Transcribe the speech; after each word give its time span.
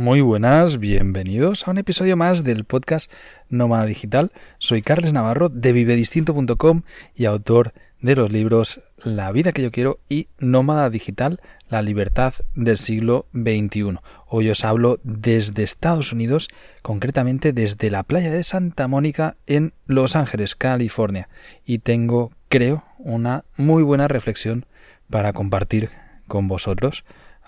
Muy 0.00 0.22
buenas, 0.22 0.78
bienvenidos 0.78 1.68
a 1.68 1.72
un 1.72 1.76
episodio 1.76 2.16
más 2.16 2.42
del 2.42 2.64
podcast 2.64 3.12
Nómada 3.50 3.84
Digital. 3.84 4.32
Soy 4.56 4.80
Carles 4.80 5.12
Navarro 5.12 5.50
de 5.50 5.74
vivedistinto.com 5.74 6.84
y 7.14 7.26
autor 7.26 7.74
de 8.00 8.16
los 8.16 8.32
libros 8.32 8.80
La 9.04 9.30
vida 9.30 9.52
que 9.52 9.60
yo 9.60 9.70
quiero 9.70 10.00
y 10.08 10.28
Nómada 10.38 10.88
Digital, 10.88 11.42
la 11.68 11.82
libertad 11.82 12.32
del 12.54 12.78
siglo 12.78 13.26
XXI. 13.34 13.98
Hoy 14.26 14.48
os 14.48 14.64
hablo 14.64 15.00
desde 15.02 15.64
Estados 15.64 16.14
Unidos, 16.14 16.48
concretamente 16.80 17.52
desde 17.52 17.90
la 17.90 18.02
playa 18.02 18.30
de 18.30 18.42
Santa 18.42 18.88
Mónica 18.88 19.36
en 19.46 19.74
Los 19.84 20.16
Ángeles, 20.16 20.54
California. 20.54 21.28
Y 21.66 21.80
tengo, 21.80 22.32
creo, 22.48 22.84
una 22.96 23.44
muy 23.58 23.82
buena 23.82 24.08
reflexión 24.08 24.64
para 25.10 25.34
compartir 25.34 25.90
con 26.26 26.48
vosotros 26.48 27.04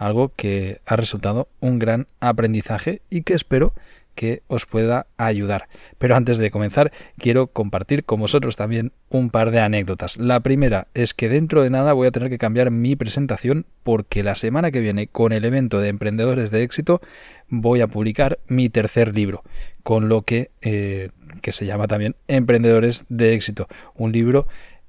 algo 0.07 0.33
que 0.35 0.81
ha 0.87 0.97
resultado 0.97 1.49
un 1.61 1.79
gran 1.79 2.07
aprendizaje 2.21 3.03
y 3.11 3.23
que 3.23 3.35
espero 3.35 3.73
que 4.15 4.43
os 4.47 4.67
pueda 4.67 5.07
ayudar. 5.17 5.69
Pero 5.99 6.17
antes 6.17 6.39
de 6.39 6.51
comenzar, 6.51 6.93
quiero 7.19 7.47
compartir 7.47 8.05
con 8.05 8.21
vosotros 8.21 8.57
también 8.57 8.93
un 9.09 9.31
par 9.31 9.51
de 9.51 9.61
anécdotas. 9.61 10.19
La 10.19 10.41
primera 10.41 10.89
es 10.95 11.15
que 11.15 11.29
dentro 11.29 11.63
de 11.63 11.71
nada 11.71 11.93
voy 11.93 12.09
a 12.09 12.11
tener 12.11 12.29
que 12.29 12.39
cambiar 12.39 12.71
mi 12.71 12.97
presentación 12.97 13.67
porque 13.83 14.23
la 14.23 14.35
semana 14.35 14.71
que 14.71 14.81
viene 14.81 15.07
con 15.07 15.33
el 15.33 15.45
evento 15.45 15.81
de 15.81 15.89
emprendedores 15.89 16.51
de 16.51 16.63
éxito 16.63 17.01
voy 17.49 17.81
a 17.81 17.87
publicar 17.87 18.39
mi 18.49 18.69
tercer 18.69 19.15
libro, 19.15 19.43
con 19.83 20.09
lo 20.09 20.23
que, 20.23 20.51
eh, 20.61 21.11
que 21.41 21.53
se 21.53 21.67
llama 21.67 21.87
también 21.87 22.17
Emprendedores 22.29 23.05
de 23.09 23.35
éxito. 23.35 23.67
Un 23.95 24.13
libro 24.13 24.47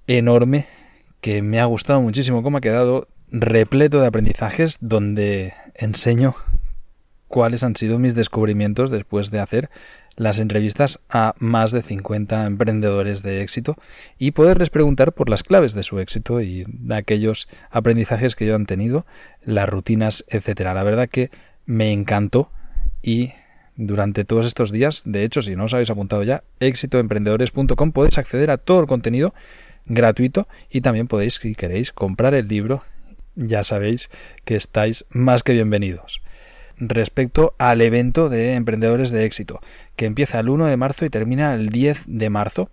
enorme 0.07 0.65
que 1.21 1.41
me 1.41 1.61
ha 1.61 1.65
gustado 1.65 2.01
muchísimo 2.01 2.43
cómo 2.43 2.57
ha 2.57 2.61
quedado 2.61 3.07
repleto 3.33 3.99
de 3.99 4.05
aprendizajes 4.05 4.77
donde 4.79 5.53
enseño 5.73 6.35
cuáles 7.27 7.63
han 7.63 7.75
sido 7.75 7.97
mis 7.97 8.13
descubrimientos 8.13 8.91
después 8.91 9.31
de 9.31 9.39
hacer 9.39 9.71
las 10.15 10.37
entrevistas 10.37 10.99
a 11.09 11.33
más 11.39 11.71
de 11.71 11.81
50 11.81 12.45
emprendedores 12.45 13.23
de 13.23 13.41
éxito 13.41 13.75
y 14.19 14.31
poderles 14.31 14.69
preguntar 14.69 15.13
por 15.13 15.29
las 15.29 15.41
claves 15.41 15.73
de 15.73 15.81
su 15.81 15.99
éxito 15.99 16.41
y 16.41 16.63
de 16.67 16.95
aquellos 16.95 17.47
aprendizajes 17.71 18.35
que 18.35 18.45
yo 18.45 18.53
han 18.53 18.67
tenido, 18.67 19.07
las 19.43 19.67
rutinas, 19.67 20.23
etcétera. 20.27 20.75
La 20.75 20.83
verdad 20.83 21.09
que 21.09 21.31
me 21.65 21.91
encantó 21.91 22.51
y 23.01 23.33
durante 23.75 24.25
todos 24.25 24.45
estos 24.45 24.71
días, 24.71 25.01
de 25.05 25.23
hecho, 25.23 25.41
si 25.41 25.55
no 25.55 25.63
os 25.63 25.73
habéis 25.73 25.89
apuntado 25.89 26.21
ya, 26.21 26.43
éxitoemprendedores.com 26.59 27.91
podéis 27.93 28.19
acceder 28.19 28.51
a 28.51 28.59
todo 28.59 28.79
el 28.81 28.85
contenido 28.85 29.33
gratuito 29.87 30.47
y 30.69 30.81
también 30.81 31.07
podéis, 31.07 31.39
si 31.41 31.55
queréis, 31.55 31.91
comprar 31.91 32.35
el 32.35 32.47
libro 32.47 32.83
ya 33.35 33.63
sabéis 33.63 34.09
que 34.45 34.55
estáis 34.55 35.05
más 35.09 35.43
que 35.43 35.53
bienvenidos. 35.53 36.21
Respecto 36.77 37.53
al 37.59 37.81
evento 37.81 38.29
de 38.29 38.55
emprendedores 38.55 39.11
de 39.11 39.25
éxito, 39.25 39.59
que 39.95 40.05
empieza 40.05 40.39
el 40.39 40.49
1 40.49 40.65
de 40.65 40.77
marzo 40.77 41.05
y 41.05 41.09
termina 41.09 41.53
el 41.53 41.69
10 41.69 42.05
de 42.07 42.29
marzo, 42.29 42.69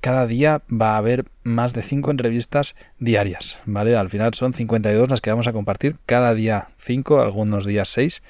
cada 0.00 0.26
día 0.26 0.62
va 0.70 0.94
a 0.94 0.96
haber 0.96 1.26
más 1.42 1.74
de 1.74 1.82
5 1.82 2.10
entrevistas 2.10 2.74
diarias, 2.98 3.58
¿vale? 3.66 3.96
Al 3.96 4.08
final 4.08 4.32
son 4.34 4.54
52 4.54 5.10
las 5.10 5.20
que 5.20 5.30
vamos 5.30 5.46
a 5.46 5.52
compartir, 5.52 5.96
cada 6.06 6.32
día 6.34 6.68
5, 6.78 7.20
algunos 7.20 7.66
días 7.66 7.88
6, 7.90 8.22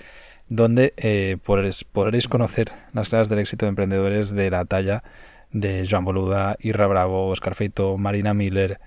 donde 0.49 0.95
eh, 0.97 1.37
podréis, 1.45 2.29
conocer 2.29 2.73
las 2.93 3.09
claves 3.09 3.29
del 3.29 3.39
éxito 3.39 3.67
de 3.67 3.71
emprendedores 3.71 4.31
de 4.31 4.51
la 4.51 4.65
talla 4.65 5.05
de 5.53 5.87
Joan 5.89 6.05
Boluda, 6.05 6.57
Irra 6.61 6.89
Bravo, 6.89 7.29
Oscar 7.29 7.55
Feito, 7.55 7.97
Marina 7.99 8.35
Miller, 8.35 8.81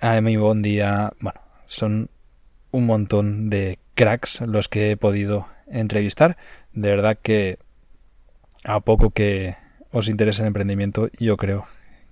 Amy 0.00 0.36
Bondía, 0.36 1.12
bueno, 1.20 1.40
son 1.74 2.10
un 2.70 2.86
montón 2.86 3.50
de 3.50 3.78
cracks 3.94 4.40
los 4.42 4.68
que 4.68 4.90
he 4.90 4.96
podido 4.96 5.46
entrevistar. 5.66 6.36
De 6.72 6.90
verdad 6.90 7.18
que 7.20 7.58
a 8.64 8.80
poco 8.80 9.10
que 9.10 9.56
os 9.90 10.08
interese 10.08 10.42
el 10.42 10.48
emprendimiento, 10.48 11.08
yo 11.18 11.36
creo 11.36 11.66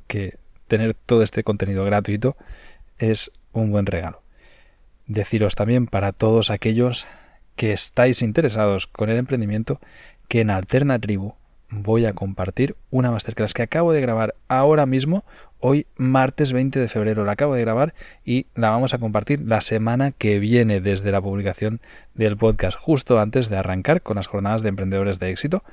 que 0.07 0.39
tener 0.69 0.95
todo 0.95 1.23
este 1.23 1.43
contenido 1.43 1.85
gratuito 1.85 2.37
es 2.99 3.33
un 3.53 3.71
buen 3.71 3.87
regalo. 3.87 4.23
Deciros 5.07 5.55
también 5.55 5.87
para 5.87 6.13
todos 6.13 6.51
aquellos 6.51 7.07
que 7.57 7.73
estáis 7.73 8.23
interesados 8.23 8.87
con 8.87 9.11
el 9.11 9.19
emprendimiento 9.19 9.81
que 10.29 10.41
en 10.41 10.51
Alternatribu 10.51 11.35
voy 11.73 12.05
a 12.05 12.13
compartir 12.13 12.77
una 12.91 13.11
masterclass 13.11 13.55
que 13.55 13.63
acabo 13.63 13.93
de 13.93 14.01
grabar 14.01 14.35
ahora 14.49 14.87
mismo, 14.87 15.25
hoy 15.59 15.87
martes 15.97 16.53
20 16.53 16.79
de 16.79 16.89
febrero. 16.89 17.25
La 17.25 17.33
acabo 17.33 17.55
de 17.55 17.63
grabar 17.63 17.95
y 18.25 18.47
la 18.55 18.71
vamos 18.71 18.95
a 18.95 18.99
compartir 18.99 19.41
la 19.41 19.61
semana 19.61 20.13
que 20.13 20.39
viene 20.39 20.81
desde 20.81 21.11
la 21.11 21.23
publicación 21.23 21.81
del 22.15 22.37
podcast, 22.37 22.79
justo 22.79 23.19
antes 23.19 23.49
de 23.49 23.57
arrancar 23.57 24.03
con 24.03 24.17
las 24.17 24.27
jornadas 24.27 24.63
de 24.63 24.69
emprendedores 24.69 25.19
de 25.19 25.31
éxito. 25.31 25.65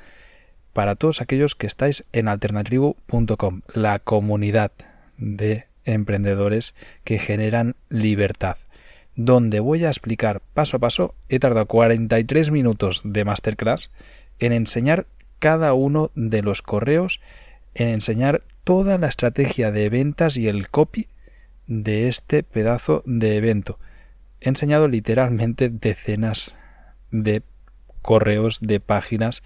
Para 0.73 0.95
todos 0.95 1.21
aquellos 1.21 1.55
que 1.55 1.67
estáis 1.67 2.05
en 2.13 2.27
alternatribu.com, 2.27 3.61
la 3.73 3.99
comunidad 3.99 4.71
de 5.17 5.67
emprendedores 5.83 6.75
que 7.03 7.19
generan 7.19 7.75
libertad 7.89 8.57
donde 9.15 9.59
voy 9.59 9.83
a 9.83 9.89
explicar 9.89 10.41
paso 10.53 10.77
a 10.77 10.79
paso, 10.79 11.13
he 11.27 11.39
tardado 11.39 11.65
43 11.65 12.51
minutos 12.51 13.01
de 13.03 13.25
masterclass 13.25 13.91
en 14.39 14.53
enseñar 14.53 15.07
cada 15.39 15.73
uno 15.73 16.11
de 16.15 16.41
los 16.41 16.61
correos 16.61 17.21
en 17.73 17.89
enseñar 17.89 18.43
toda 18.63 18.97
la 18.97 19.07
estrategia 19.07 19.71
de 19.71 19.89
ventas 19.89 20.37
y 20.37 20.47
el 20.47 20.69
copy 20.69 21.07
de 21.67 22.07
este 22.07 22.43
pedazo 22.43 23.03
de 23.05 23.37
evento. 23.37 23.79
He 24.41 24.49
enseñado 24.49 24.87
literalmente 24.87 25.69
decenas 25.69 26.55
de 27.11 27.43
correos, 28.01 28.59
de 28.61 28.79
páginas. 28.79 29.43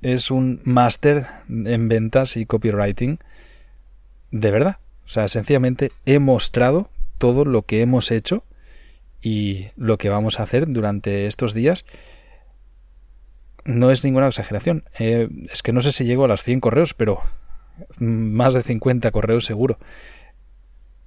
Es 0.00 0.30
un 0.30 0.60
máster 0.64 1.26
en 1.48 1.88
ventas 1.88 2.36
y 2.36 2.46
copywriting 2.46 3.18
de 4.30 4.50
verdad. 4.50 4.78
O 5.04 5.08
sea, 5.08 5.28
sencillamente 5.28 5.92
he 6.06 6.18
mostrado 6.18 6.90
todo 7.18 7.44
lo 7.44 7.62
que 7.62 7.82
hemos 7.82 8.10
hecho 8.10 8.44
y 9.20 9.66
lo 9.76 9.98
que 9.98 10.08
vamos 10.08 10.40
a 10.40 10.42
hacer 10.42 10.66
durante 10.66 11.26
estos 11.26 11.54
días 11.54 11.84
no 13.64 13.90
es 13.90 14.04
ninguna 14.04 14.26
exageración. 14.26 14.84
Eh, 14.98 15.28
es 15.52 15.62
que 15.62 15.72
no 15.72 15.80
sé 15.80 15.92
si 15.92 16.04
llego 16.04 16.24
a 16.24 16.28
las 16.28 16.42
100 16.42 16.60
correos, 16.60 16.94
pero 16.94 17.20
más 17.98 18.54
de 18.54 18.62
50 18.62 19.10
correos 19.10 19.44
seguro. 19.44 19.78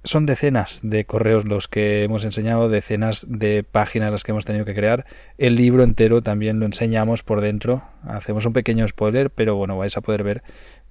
Son 0.04 0.24
decenas 0.24 0.80
de 0.82 1.04
correos 1.04 1.46
los 1.46 1.66
que 1.66 2.04
hemos 2.04 2.24
enseñado, 2.24 2.68
decenas 2.68 3.26
de 3.28 3.64
páginas 3.64 4.12
las 4.12 4.22
que 4.22 4.30
hemos 4.30 4.44
tenido 4.44 4.64
que 4.64 4.74
crear. 4.74 5.04
El 5.36 5.56
libro 5.56 5.82
entero 5.82 6.22
también 6.22 6.60
lo 6.60 6.66
enseñamos 6.66 7.24
por 7.24 7.40
dentro. 7.40 7.82
Hacemos 8.04 8.46
un 8.46 8.52
pequeño 8.52 8.86
spoiler, 8.86 9.30
pero 9.30 9.56
bueno, 9.56 9.76
vais 9.76 9.96
a 9.96 10.00
poder 10.00 10.22
ver 10.22 10.42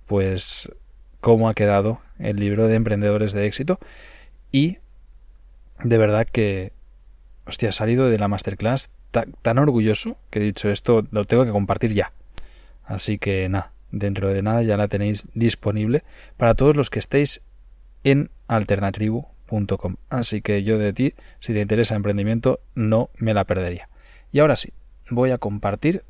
pues 0.05 0.69
cómo 1.21 1.47
ha 1.49 1.53
quedado 1.53 2.01
el 2.19 2.37
libro 2.37 2.67
de 2.67 2.75
emprendedores 2.75 3.31
de 3.31 3.47
éxito. 3.47 3.79
Y 4.51 4.79
de 5.83 5.97
verdad 5.97 6.27
que, 6.29 6.73
hostia, 7.45 7.69
ha 7.69 7.73
salido 7.73 8.09
de 8.09 8.19
la 8.19 8.27
masterclass 8.27 8.89
tan, 9.41 9.57
orgulloso 9.57 10.17
que 10.29 10.39
he 10.39 10.43
dicho 10.43 10.69
esto 10.69 11.03
lo 11.11 11.25
tengo 11.25 11.45
que 11.45 11.51
compartir 11.51 11.93
ya. 11.93 12.11
Así 12.83 13.17
que 13.17 13.47
nada, 13.49 13.71
dentro 13.91 14.33
de 14.33 14.41
nada 14.41 14.61
ya 14.63 14.77
la 14.77 14.87
tenéis 14.87 15.29
disponible 15.33 16.03
para 16.37 16.53
todos 16.53 16.75
los 16.75 16.89
que 16.89 16.99
estéis 16.99 17.41
en 18.03 18.29
alternatribu.com. 18.47 19.95
Así 20.09 20.41
que 20.41 20.63
yo 20.63 20.77
de 20.77 20.93
ti, 20.93 21.13
si 21.39 21.53
te 21.53 21.61
interesa 21.61 21.95
emprendimiento, 21.95 22.59
no 22.75 23.09
me 23.17 23.33
la 23.33 23.45
perdería. 23.45 23.89
Y 24.31 24.39
ahora 24.39 24.55
sí, 24.55 24.73
voy 25.09 25.31
a 25.31 25.37
compartir 25.37 26.03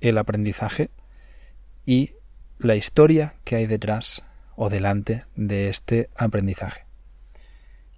el 0.00 0.18
aprendizaje 0.18 0.90
y 1.86 2.12
la 2.58 2.76
historia 2.76 3.34
que 3.44 3.56
hay 3.56 3.66
detrás 3.66 4.24
o 4.56 4.68
delante 4.68 5.24
de 5.36 5.68
este 5.68 6.10
aprendizaje. 6.16 6.84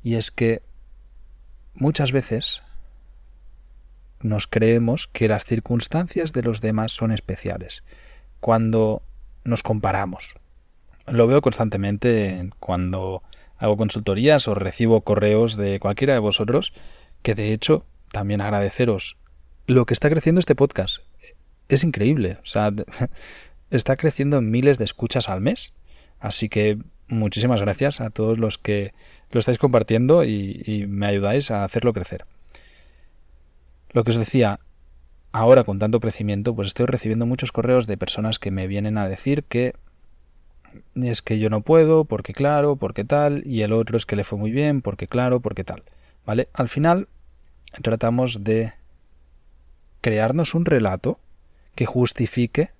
Y 0.02 0.16
es 0.16 0.30
que 0.30 0.62
muchas 1.74 2.12
veces 2.12 2.62
nos 4.20 4.46
creemos 4.46 5.06
que 5.06 5.28
las 5.28 5.44
circunstancias 5.44 6.32
de 6.32 6.42
los 6.42 6.60
demás 6.60 6.92
son 6.92 7.10
especiales. 7.12 7.84
Cuando 8.40 9.02
nos 9.44 9.62
comparamos. 9.62 10.34
Lo 11.06 11.26
veo 11.26 11.40
constantemente 11.40 12.50
cuando 12.60 13.22
hago 13.56 13.76
consultorías 13.76 14.48
o 14.48 14.54
recibo 14.54 15.02
correos 15.02 15.56
de 15.56 15.80
cualquiera 15.80 16.14
de 16.14 16.20
vosotros, 16.20 16.72
que 17.22 17.34
de 17.34 17.52
hecho 17.52 17.84
también 18.12 18.40
agradeceros 18.40 19.18
lo 19.66 19.86
que 19.86 19.94
está 19.94 20.08
creciendo 20.10 20.38
este 20.38 20.54
podcast. 20.54 20.98
Es 21.68 21.84
increíble, 21.84 22.38
o 22.42 22.46
sea, 22.46 22.72
está 23.70 23.96
creciendo 23.96 24.38
en 24.38 24.50
miles 24.50 24.78
de 24.78 24.84
escuchas 24.84 25.28
al 25.28 25.40
mes. 25.40 25.72
Así 26.18 26.48
que 26.48 26.78
muchísimas 27.08 27.60
gracias 27.60 28.00
a 28.00 28.10
todos 28.10 28.38
los 28.38 28.58
que 28.58 28.92
lo 29.30 29.40
estáis 29.40 29.58
compartiendo 29.58 30.24
y, 30.24 30.62
y 30.66 30.86
me 30.86 31.06
ayudáis 31.06 31.50
a 31.50 31.64
hacerlo 31.64 31.92
crecer. 31.92 32.26
Lo 33.92 34.04
que 34.04 34.10
os 34.10 34.16
decía, 34.16 34.60
ahora 35.32 35.64
con 35.64 35.78
tanto 35.78 36.00
crecimiento, 36.00 36.54
pues 36.54 36.68
estoy 36.68 36.86
recibiendo 36.86 37.26
muchos 37.26 37.52
correos 37.52 37.86
de 37.86 37.96
personas 37.96 38.38
que 38.38 38.50
me 38.50 38.66
vienen 38.66 38.98
a 38.98 39.08
decir 39.08 39.44
que 39.44 39.74
es 40.94 41.22
que 41.22 41.38
yo 41.38 41.50
no 41.50 41.62
puedo, 41.62 42.04
porque 42.04 42.32
claro, 42.32 42.76
porque 42.76 43.04
tal, 43.04 43.42
y 43.44 43.62
el 43.62 43.72
otro 43.72 43.96
es 43.96 44.06
que 44.06 44.16
le 44.16 44.24
fue 44.24 44.38
muy 44.38 44.52
bien, 44.52 44.82
porque 44.82 45.08
claro, 45.08 45.40
porque 45.40 45.64
tal. 45.64 45.82
¿Vale? 46.24 46.48
Al 46.52 46.68
final 46.68 47.08
tratamos 47.82 48.44
de 48.44 48.74
crearnos 50.00 50.54
un 50.54 50.64
relato 50.64 51.18
que 51.74 51.86
justifique 51.86 52.70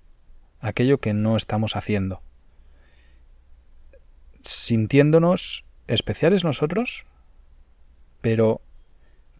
aquello 0.59 0.99
que 0.99 1.13
no 1.13 1.35
estamos 1.35 1.75
haciendo. 1.75 2.21
Sintiéndonos 4.41 5.65
especiales 5.87 6.43
nosotros, 6.43 7.05
pero 8.21 8.61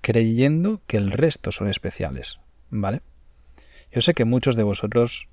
creyendo 0.02 0.82
que 0.88 0.98
el 0.98 1.12
resto 1.12 1.52
son 1.52 1.70
especiales. 1.70 2.40
¿Vale? 2.70 3.02
Yo 3.92 4.02
sé 4.02 4.14
que 4.14 4.26
muchos 4.26 4.56
de 4.56 4.64
vosotros 4.64 5.28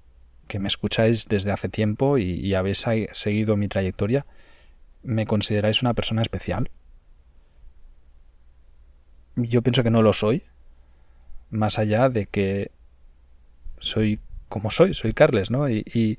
que 0.47 0.59
me 0.59 0.69
escucháis 0.69 1.27
desde 1.29 1.53
hace 1.53 1.69
tiempo 1.69 2.19
y, 2.19 2.55
habéis 2.55 2.85
seguido 3.13 3.57
mi 3.57 3.69
trayectoria, 3.69 4.27
me 5.03 5.27
consideráis 5.27 5.83
una 5.83 5.95
persona 5.95 6.23
especial. 6.23 6.71
Yo 9.37 9.63
pienso 9.63 9.85
que 9.85 9.91
no 9.91 10.03
lo 10.03 10.13
soy, 10.13 10.43
más 11.51 11.79
allá 11.79 12.09
de 12.09 12.27
que 12.27 12.73
soy 13.79 14.19
como 14.49 14.71
soy, 14.71 14.95
soy 14.95 15.13
Carles, 15.13 15.51
¿no? 15.51 15.69
Y, 15.69 15.85
y 15.95 16.19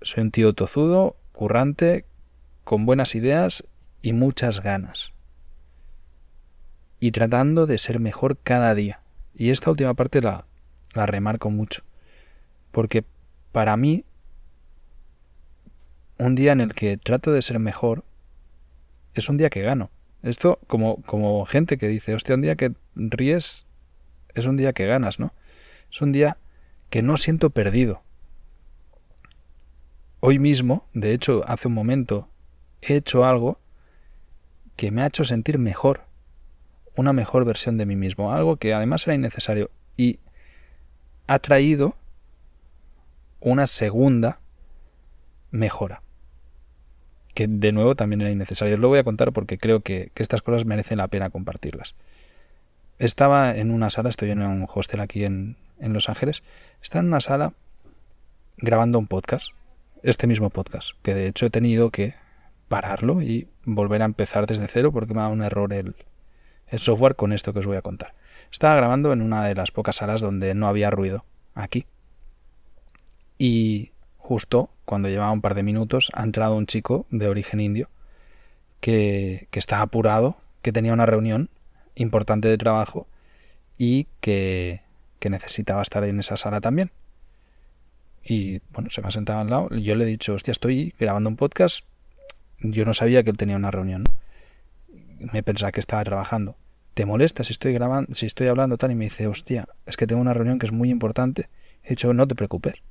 soy 0.00 0.22
un 0.22 0.30
tío 0.30 0.54
tozudo, 0.54 1.16
currante, 1.32 2.06
con 2.64 2.86
buenas 2.86 3.14
ideas 3.14 3.64
y 4.00 4.12
muchas 4.12 4.62
ganas. 4.62 5.11
Y 7.02 7.10
tratando 7.10 7.66
de 7.66 7.78
ser 7.78 7.98
mejor 7.98 8.38
cada 8.38 8.76
día. 8.76 9.00
Y 9.34 9.50
esta 9.50 9.70
última 9.70 9.92
parte 9.94 10.20
la, 10.20 10.46
la 10.94 11.04
remarco 11.04 11.50
mucho. 11.50 11.82
Porque 12.70 13.04
para 13.50 13.76
mí, 13.76 14.04
un 16.16 16.36
día 16.36 16.52
en 16.52 16.60
el 16.60 16.74
que 16.74 16.98
trato 16.98 17.32
de 17.32 17.42
ser 17.42 17.58
mejor 17.58 18.04
es 19.14 19.28
un 19.28 19.36
día 19.36 19.50
que 19.50 19.62
gano. 19.62 19.90
Esto 20.22 20.60
como, 20.68 21.02
como 21.02 21.44
gente 21.44 21.76
que 21.76 21.88
dice, 21.88 22.14
hostia, 22.14 22.36
un 22.36 22.42
día 22.42 22.54
que 22.54 22.72
ríes 22.94 23.66
es 24.32 24.46
un 24.46 24.56
día 24.56 24.72
que 24.72 24.86
ganas, 24.86 25.18
¿no? 25.18 25.34
Es 25.90 26.02
un 26.02 26.12
día 26.12 26.38
que 26.88 27.02
no 27.02 27.16
siento 27.16 27.50
perdido. 27.50 28.04
Hoy 30.20 30.38
mismo, 30.38 30.86
de 30.94 31.14
hecho, 31.14 31.42
hace 31.48 31.66
un 31.66 31.74
momento, 31.74 32.28
he 32.80 32.94
hecho 32.94 33.24
algo 33.24 33.58
que 34.76 34.92
me 34.92 35.02
ha 35.02 35.06
hecho 35.08 35.24
sentir 35.24 35.58
mejor, 35.58 36.11
una 36.96 37.12
mejor 37.12 37.44
versión 37.44 37.78
de 37.78 37.86
mí 37.86 37.96
mismo, 37.96 38.32
algo 38.32 38.56
que 38.56 38.74
además 38.74 39.06
era 39.06 39.14
innecesario 39.14 39.70
y 39.96 40.18
ha 41.26 41.38
traído 41.38 41.96
una 43.40 43.66
segunda 43.66 44.40
mejora. 45.50 46.02
Que 47.34 47.46
de 47.48 47.72
nuevo 47.72 47.94
también 47.94 48.20
era 48.20 48.30
innecesario. 48.30 48.74
Os 48.74 48.80
lo 48.80 48.88
voy 48.88 48.98
a 48.98 49.04
contar 49.04 49.32
porque 49.32 49.56
creo 49.56 49.80
que, 49.80 50.12
estas 50.16 50.42
cosas 50.42 50.66
merecen 50.66 50.98
la 50.98 51.08
pena 51.08 51.30
compartirlas. 51.30 51.94
Estaba 52.98 53.56
en 53.56 53.70
una 53.70 53.90
sala, 53.90 54.10
estoy 54.10 54.30
en 54.30 54.42
un 54.42 54.66
hostel 54.72 55.00
aquí 55.00 55.24
en, 55.24 55.56
en 55.80 55.92
Los 55.92 56.08
Ángeles, 56.08 56.42
estaba 56.82 57.00
en 57.00 57.08
una 57.08 57.20
sala 57.20 57.54
grabando 58.58 58.98
un 58.98 59.06
podcast, 59.06 59.48
este 60.02 60.26
mismo 60.26 60.50
podcast, 60.50 60.90
que 61.02 61.14
de 61.14 61.26
hecho 61.26 61.46
he 61.46 61.50
tenido 61.50 61.90
que 61.90 62.14
pararlo 62.68 63.22
y 63.22 63.48
volver 63.64 64.02
a 64.02 64.04
empezar 64.04 64.46
desde 64.46 64.68
cero 64.68 64.92
porque 64.92 65.14
me 65.14 65.20
ha 65.20 65.22
dado 65.24 65.34
un 65.34 65.42
error 65.42 65.72
el, 65.72 65.96
el 66.72 66.78
software 66.78 67.14
con 67.14 67.32
esto 67.32 67.52
que 67.52 67.60
os 67.60 67.66
voy 67.66 67.76
a 67.76 67.82
contar. 67.82 68.14
Estaba 68.50 68.74
grabando 68.74 69.12
en 69.12 69.22
una 69.22 69.44
de 69.44 69.54
las 69.54 69.70
pocas 69.70 69.96
salas 69.96 70.20
donde 70.20 70.54
no 70.54 70.66
había 70.66 70.90
ruido, 70.90 71.24
aquí, 71.54 71.86
y 73.38 73.90
justo 74.18 74.70
cuando 74.84 75.08
llevaba 75.08 75.32
un 75.32 75.40
par 75.40 75.54
de 75.54 75.64
minutos 75.64 76.10
ha 76.14 76.22
entrado 76.22 76.54
un 76.54 76.66
chico 76.66 77.06
de 77.10 77.26
origen 77.26 77.60
indio 77.60 77.90
que, 78.80 79.48
está 79.52 79.82
apurado, 79.82 80.36
que 80.62 80.70
tenía 80.70 80.92
una 80.92 81.06
reunión 81.06 81.50
importante 81.96 82.46
de 82.46 82.56
trabajo 82.56 83.08
y 83.78 84.06
que, 84.20 84.82
que 85.18 85.28
necesitaba 85.28 85.82
estar 85.82 86.04
en 86.04 86.20
esa 86.20 86.36
sala 86.36 86.60
también. 86.60 86.92
Y 88.24 88.60
bueno, 88.70 88.90
se 88.90 89.02
me 89.02 89.08
ha 89.08 89.10
sentado 89.10 89.40
al 89.40 89.50
lado. 89.50 89.70
Yo 89.70 89.96
le 89.96 90.04
he 90.04 90.06
dicho, 90.06 90.34
hostia, 90.34 90.52
estoy 90.52 90.94
grabando 90.98 91.28
un 91.28 91.36
podcast. 91.36 91.84
Yo 92.60 92.84
no 92.84 92.94
sabía 92.94 93.24
que 93.24 93.30
él 93.30 93.36
tenía 93.36 93.56
una 93.56 93.72
reunión. 93.72 94.04
Me 95.18 95.42
pensaba 95.42 95.72
que 95.72 95.80
estaba 95.80 96.04
trabajando. 96.04 96.56
¿Te 96.94 97.06
molesta 97.06 97.42
si 97.42 97.52
estoy 97.52 97.72
grabando, 97.72 98.14
si 98.14 98.26
estoy 98.26 98.48
hablando 98.48 98.76
tal? 98.76 98.90
Y 98.92 98.94
me 98.94 99.04
dice, 99.04 99.26
hostia, 99.26 99.68
es 99.86 99.96
que 99.96 100.06
tengo 100.06 100.20
una 100.20 100.34
reunión 100.34 100.58
que 100.58 100.66
es 100.66 100.72
muy 100.72 100.90
importante. 100.90 101.48
He 101.82 101.90
dicho, 101.90 102.12
no 102.12 102.28
te 102.28 102.34
preocupes. 102.34 102.82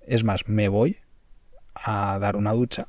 Es 0.00 0.24
más, 0.24 0.48
me 0.48 0.68
voy 0.68 0.98
a 1.74 2.18
dar 2.18 2.36
una 2.36 2.52
ducha 2.52 2.88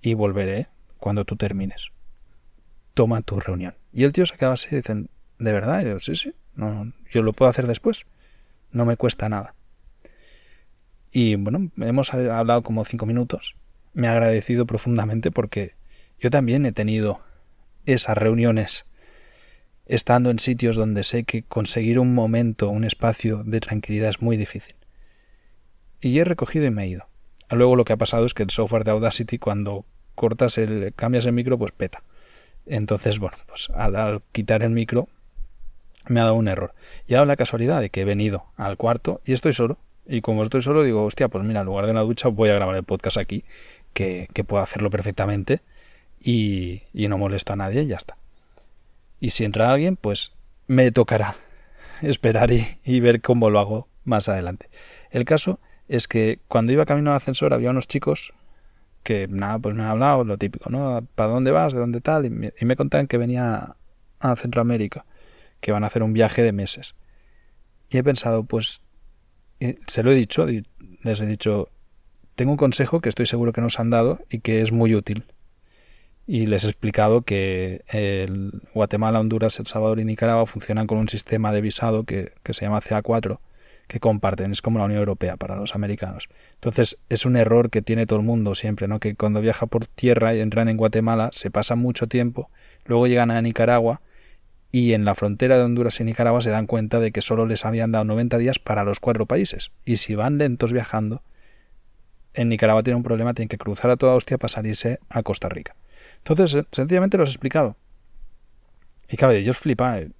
y 0.00 0.14
volveré 0.14 0.68
cuando 0.98 1.24
tú 1.24 1.36
termines. 1.36 1.92
Toma 2.94 3.20
tu 3.22 3.38
reunión. 3.40 3.74
Y 3.92 4.04
el 4.04 4.12
tío 4.12 4.24
se 4.24 4.34
acaba 4.34 4.54
así 4.54 4.68
y 4.70 4.76
dicen, 4.76 5.10
¿de 5.38 5.52
verdad? 5.52 5.84
yo, 5.84 5.98
sí, 5.98 6.16
sí, 6.16 6.34
no, 6.54 6.92
yo 7.10 7.22
lo 7.22 7.32
puedo 7.32 7.50
hacer 7.50 7.66
después. 7.66 8.06
No 8.70 8.86
me 8.86 8.96
cuesta 8.96 9.28
nada. 9.28 9.54
Y 11.10 11.34
bueno, 11.34 11.70
hemos 11.76 12.14
hablado 12.14 12.62
como 12.62 12.84
cinco 12.86 13.04
minutos. 13.04 13.56
Me 13.92 14.08
ha 14.08 14.12
agradecido 14.12 14.64
profundamente 14.64 15.30
porque 15.30 15.74
yo 16.18 16.30
también 16.30 16.64
he 16.64 16.72
tenido 16.72 17.20
esas 17.84 18.16
reuniones 18.16 18.86
estando 19.86 20.30
en 20.30 20.38
sitios 20.38 20.76
donde 20.76 21.04
sé 21.04 21.24
que 21.24 21.42
conseguir 21.42 21.98
un 21.98 22.14
momento, 22.14 22.68
un 22.68 22.84
espacio 22.84 23.44
de 23.44 23.60
tranquilidad 23.60 24.10
es 24.10 24.22
muy 24.22 24.36
difícil 24.36 24.74
y 26.02 26.18
he 26.18 26.24
recogido 26.24 26.66
y 26.66 26.70
me 26.70 26.84
he 26.84 26.88
ido. 26.88 27.06
Luego 27.50 27.76
lo 27.76 27.84
que 27.84 27.94
ha 27.94 27.96
pasado 27.96 28.26
es 28.26 28.34
que 28.34 28.42
el 28.42 28.50
software 28.50 28.84
de 28.84 28.90
Audacity 28.90 29.38
cuando 29.38 29.86
cortas 30.14 30.58
el 30.58 30.92
cambias 30.94 31.24
el 31.24 31.32
micro 31.32 31.58
pues 31.58 31.72
peta. 31.72 32.02
Entonces, 32.66 33.18
bueno, 33.18 33.36
pues 33.46 33.70
al, 33.70 34.22
quitar 34.32 34.62
el 34.62 34.70
micro 34.70 35.08
me 36.08 36.20
ha 36.20 36.24
dado 36.24 36.34
un 36.34 36.48
error. 36.48 36.74
Y 37.06 37.14
ha 37.14 37.18
dado 37.18 37.26
la 37.26 37.36
casualidad 37.36 37.80
de 37.80 37.90
que 37.90 38.02
he 38.02 38.04
venido 38.04 38.46
al 38.56 38.76
cuarto 38.76 39.20
y 39.24 39.32
estoy 39.32 39.52
solo. 39.52 39.78
Y 40.04 40.20
como 40.20 40.42
estoy 40.42 40.62
solo, 40.62 40.82
digo, 40.82 41.04
hostia, 41.04 41.28
pues 41.28 41.44
mira, 41.44 41.60
en 41.60 41.66
lugar 41.66 41.86
de 41.86 41.94
la 41.94 42.00
ducha 42.00 42.28
voy 42.28 42.48
a 42.48 42.54
grabar 42.54 42.74
el 42.74 42.82
podcast 42.82 43.18
aquí, 43.18 43.44
que, 43.92 44.28
que 44.34 44.42
puedo 44.42 44.62
hacerlo 44.62 44.90
perfectamente 44.90 45.60
y, 46.20 46.82
y 46.92 47.06
no 47.06 47.18
molesto 47.18 47.52
a 47.52 47.56
nadie 47.56 47.82
y 47.82 47.86
ya 47.86 47.96
está. 47.96 48.16
Y 49.22 49.30
si 49.30 49.44
entra 49.44 49.70
alguien, 49.70 49.94
pues 49.94 50.32
me 50.66 50.90
tocará 50.90 51.36
esperar 52.02 52.50
y, 52.50 52.98
ver 52.98 53.22
cómo 53.22 53.50
lo 53.50 53.60
hago 53.60 53.88
más 54.02 54.28
adelante. 54.28 54.68
El 55.12 55.24
caso 55.24 55.60
es 55.86 56.08
que 56.08 56.40
cuando 56.48 56.72
iba 56.72 56.86
camino 56.86 57.12
al 57.12 57.18
ascensor 57.18 57.54
había 57.54 57.70
unos 57.70 57.86
chicos 57.86 58.32
que 59.04 59.28
nada, 59.28 59.60
pues 59.60 59.76
me 59.76 59.84
han 59.84 59.90
hablado 59.90 60.24
lo 60.24 60.38
típico, 60.38 60.70
¿no? 60.70 61.06
¿Para 61.14 61.30
dónde 61.30 61.52
vas? 61.52 61.72
¿De 61.72 61.78
dónde 61.78 62.00
tal? 62.00 62.26
Y 62.26 62.30
me, 62.30 62.52
y 62.60 62.64
me 62.64 62.74
contaban 62.74 63.06
que 63.06 63.16
venía 63.16 63.76
a 64.18 64.34
Centroamérica, 64.34 65.06
que 65.60 65.70
van 65.70 65.84
a 65.84 65.86
hacer 65.86 66.02
un 66.02 66.12
viaje 66.12 66.42
de 66.42 66.50
meses. 66.50 66.96
Y 67.90 67.98
he 67.98 68.02
pensado, 68.02 68.42
pues, 68.42 68.82
se 69.86 70.02
lo 70.02 70.10
he 70.10 70.16
dicho, 70.16 70.46
les 70.46 71.20
he 71.20 71.26
dicho, 71.26 71.68
tengo 72.34 72.50
un 72.50 72.56
consejo 72.56 73.00
que 73.00 73.08
estoy 73.08 73.26
seguro 73.26 73.52
que 73.52 73.60
nos 73.60 73.78
han 73.78 73.90
dado 73.90 74.18
y 74.30 74.40
que 74.40 74.62
es 74.62 74.72
muy 74.72 74.96
útil. 74.96 75.26
Y 76.26 76.46
les 76.46 76.64
he 76.64 76.68
explicado 76.68 77.22
que 77.22 77.82
el 77.88 78.62
Guatemala, 78.74 79.20
Honduras, 79.20 79.58
El 79.58 79.66
Salvador 79.66 79.98
y 80.00 80.04
Nicaragua 80.04 80.46
funcionan 80.46 80.86
con 80.86 80.98
un 80.98 81.08
sistema 81.08 81.52
de 81.52 81.60
visado 81.60 82.04
que, 82.04 82.32
se 82.44 82.64
llama 82.64 82.80
CA4 82.80 83.38
que 83.88 84.00
comparten, 84.00 84.52
es 84.52 84.62
como 84.62 84.78
la 84.78 84.86
Unión 84.86 85.00
Europea 85.00 85.36
para 85.36 85.56
los 85.56 85.74
americanos. 85.74 86.28
Entonces 86.54 86.98
es 87.10 87.26
un 87.26 87.36
error 87.36 87.68
que 87.68 87.82
tiene 87.82 88.06
todo 88.06 88.20
el 88.20 88.24
mundo 88.24 88.54
siempre, 88.54 88.88
¿no? 88.88 89.00
Que 89.00 89.14
cuando 89.16 89.42
viaja 89.42 89.66
por 89.66 89.86
tierra 89.86 90.34
y 90.34 90.40
entran 90.40 90.68
en 90.68 90.78
Guatemala 90.78 91.28
se 91.32 91.50
pasa 91.50 91.74
mucho 91.74 92.06
tiempo, 92.06 92.48
luego 92.86 93.06
llegan 93.06 93.30
a 93.30 93.42
Nicaragua 93.42 94.00
y 94.70 94.94
en 94.94 95.04
la 95.04 95.14
frontera 95.14 95.58
de 95.58 95.64
Honduras 95.64 96.00
y 96.00 96.04
Nicaragua 96.04 96.40
se 96.40 96.50
dan 96.50 96.66
cuenta 96.66 97.00
de 97.00 97.12
que 97.12 97.20
solo 97.20 97.44
les 97.44 97.66
habían 97.66 97.92
dado 97.92 98.06
90 98.06 98.38
días 98.38 98.58
para 98.58 98.84
los 98.84 98.98
cuatro 98.98 99.26
países. 99.26 99.70
Y 99.84 99.98
si 99.98 100.14
van 100.14 100.38
lentos 100.38 100.72
viajando, 100.72 101.22
en 102.32 102.48
Nicaragua 102.48 102.82
tienen 102.82 102.98
un 102.98 103.02
problema, 103.02 103.34
tienen 103.34 103.50
que 103.50 103.58
cruzar 103.58 103.90
a 103.90 103.96
toda 103.96 104.14
hostia 104.14 104.38
para 104.38 104.48
salirse 104.48 104.98
a 105.10 105.22
Costa 105.22 105.50
Rica. 105.50 105.76
Entonces, 106.24 106.64
sencillamente 106.70 107.16
lo 107.16 107.24
he 107.24 107.26
explicado. 107.26 107.76
Y 109.08 109.16
claro, 109.16 109.34
ellos 109.34 109.58
flipan. 109.58 110.14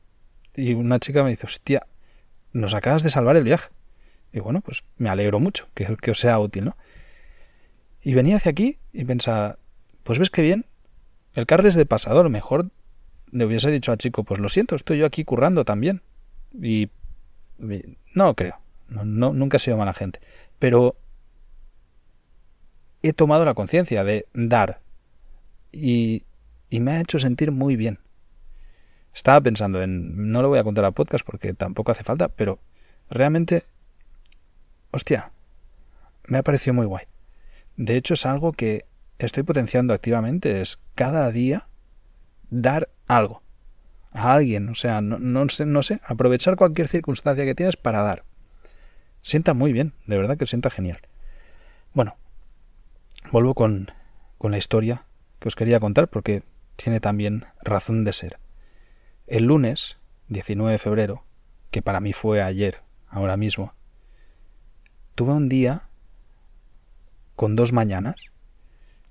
Y 0.55 0.75
una 0.75 0.99
chica 0.99 1.23
me 1.23 1.31
dice, 1.31 1.47
hostia, 1.47 1.87
nos 2.53 2.75
acabas 2.75 3.03
de 3.03 3.11
salvar 3.11 3.37
el 3.37 3.45
viaje. 3.45 3.71
Y 4.33 4.41
bueno, 4.41 4.61
pues 4.61 4.85
me 4.97 5.09
alegro 5.09 5.41
mucho 5.41 5.69
que, 5.75 6.11
os 6.11 6.19
sea 6.19 6.39
útil, 6.39 6.67
¿no? 6.67 6.77
Y 8.03 8.15
venía 8.15 8.37
hacia 8.37 8.51
aquí 8.51 8.79
y 8.93 9.05
pensaba, 9.05 9.59
pues 10.03 10.19
ves 10.19 10.31
qué 10.31 10.43
bien, 10.43 10.67
el 11.35 11.47
Carles 11.47 11.75
de 11.75 11.87
pasador, 11.87 12.29
mejor 12.31 12.71
le 13.31 13.45
hubiese 13.45 13.71
dicho 13.71 13.93
al 13.93 13.99
chico, 13.99 14.25
pues 14.25 14.41
lo 14.41 14.49
siento, 14.49 14.75
estoy 14.75 14.99
yo 14.99 15.07
aquí 15.07 15.25
currando 15.25 15.65
también. 15.65 16.03
Y 16.53 16.91
no 18.15 18.35
creo, 18.35 18.59
nunca 18.89 19.57
he 19.57 19.61
sido 19.61 19.77
mala 19.77 19.95
gente. 19.95 20.21
Pero 20.59 20.97
he 23.03 23.13
tomado 23.13 23.45
la 23.45 23.55
conciencia 23.55 24.03
de 24.05 24.27
dar 24.35 24.81
y, 25.73 26.25
y 26.71 26.81
me 26.81 26.93
ha 26.93 27.01
hecho 27.01 27.19
sentir 27.19 27.51
muy 27.51 27.77
bien. 27.77 27.99
Estaba 29.15 29.41
pensando 29.41 29.83
en, 29.83 30.31
no 30.31 30.43
lo 30.43 30.49
voy 30.49 30.59
a 30.59 30.65
contar 30.65 30.85
a 30.85 30.93
podcast 30.93 31.25
porque 31.25 31.53
tampoco 31.55 31.93
hace 31.93 32.05
falta, 32.05 32.29
pero 32.29 32.61
realmente, 33.11 33.65
hostia, 34.91 35.33
me 36.27 36.39
ha 36.39 36.43
parecido 36.43 36.75
muy 36.75 36.87
guay. 36.87 37.05
De 37.77 37.97
hecho 37.97 38.15
es 38.15 38.25
algo 38.27 38.53
que 38.53 38.87
estoy 39.19 39.43
potenciando 39.43 39.95
activamente, 39.95 40.61
es 40.61 40.79
cada 40.95 41.31
día 41.31 41.69
dar 42.51 42.89
algo 43.07 43.43
a 44.13 44.35
alguien, 44.35 44.69
o 44.69 44.75
sea, 44.75 45.01
no, 45.01 45.19
no, 45.19 45.49
sé, 45.49 45.65
no 45.65 45.83
sé, 45.83 46.01
aprovechar 46.05 46.57
cualquier 46.57 46.89
circunstancia 46.89 47.45
que 47.45 47.55
tienes 47.55 47.77
para 47.77 48.03
dar. 48.03 48.25
Sienta 49.23 49.55
muy 49.55 49.73
bien, 49.73 49.95
de 50.07 50.19
verdad 50.19 50.37
que 50.37 50.47
sienta 50.47 50.71
genial. 50.71 51.01
Bueno, 51.95 52.17
vuelvo 53.31 53.55
con, 53.55 53.91
con 54.39 54.51
la 54.51 54.59
historia 54.59 55.05
que 55.43 55.49
os 55.49 55.57
quería 55.57 55.81
contar 55.81 56.07
porque 56.07 56.45
tiene 56.77 57.01
también 57.01 57.47
razón 57.65 58.05
de 58.05 58.13
ser. 58.13 58.39
El 59.27 59.47
lunes, 59.47 59.99
19 60.29 60.71
de 60.71 60.79
febrero, 60.79 61.25
que 61.73 61.83
para 61.83 61.99
mí 61.99 62.13
fue 62.13 62.41
ayer, 62.41 62.79
ahora 63.09 63.37
mismo, 63.37 63.75
tuve 65.17 65.33
un 65.33 65.49
día 65.49 65.89
con 67.35 67.57
dos 67.57 67.73
mañanas. 67.73 68.31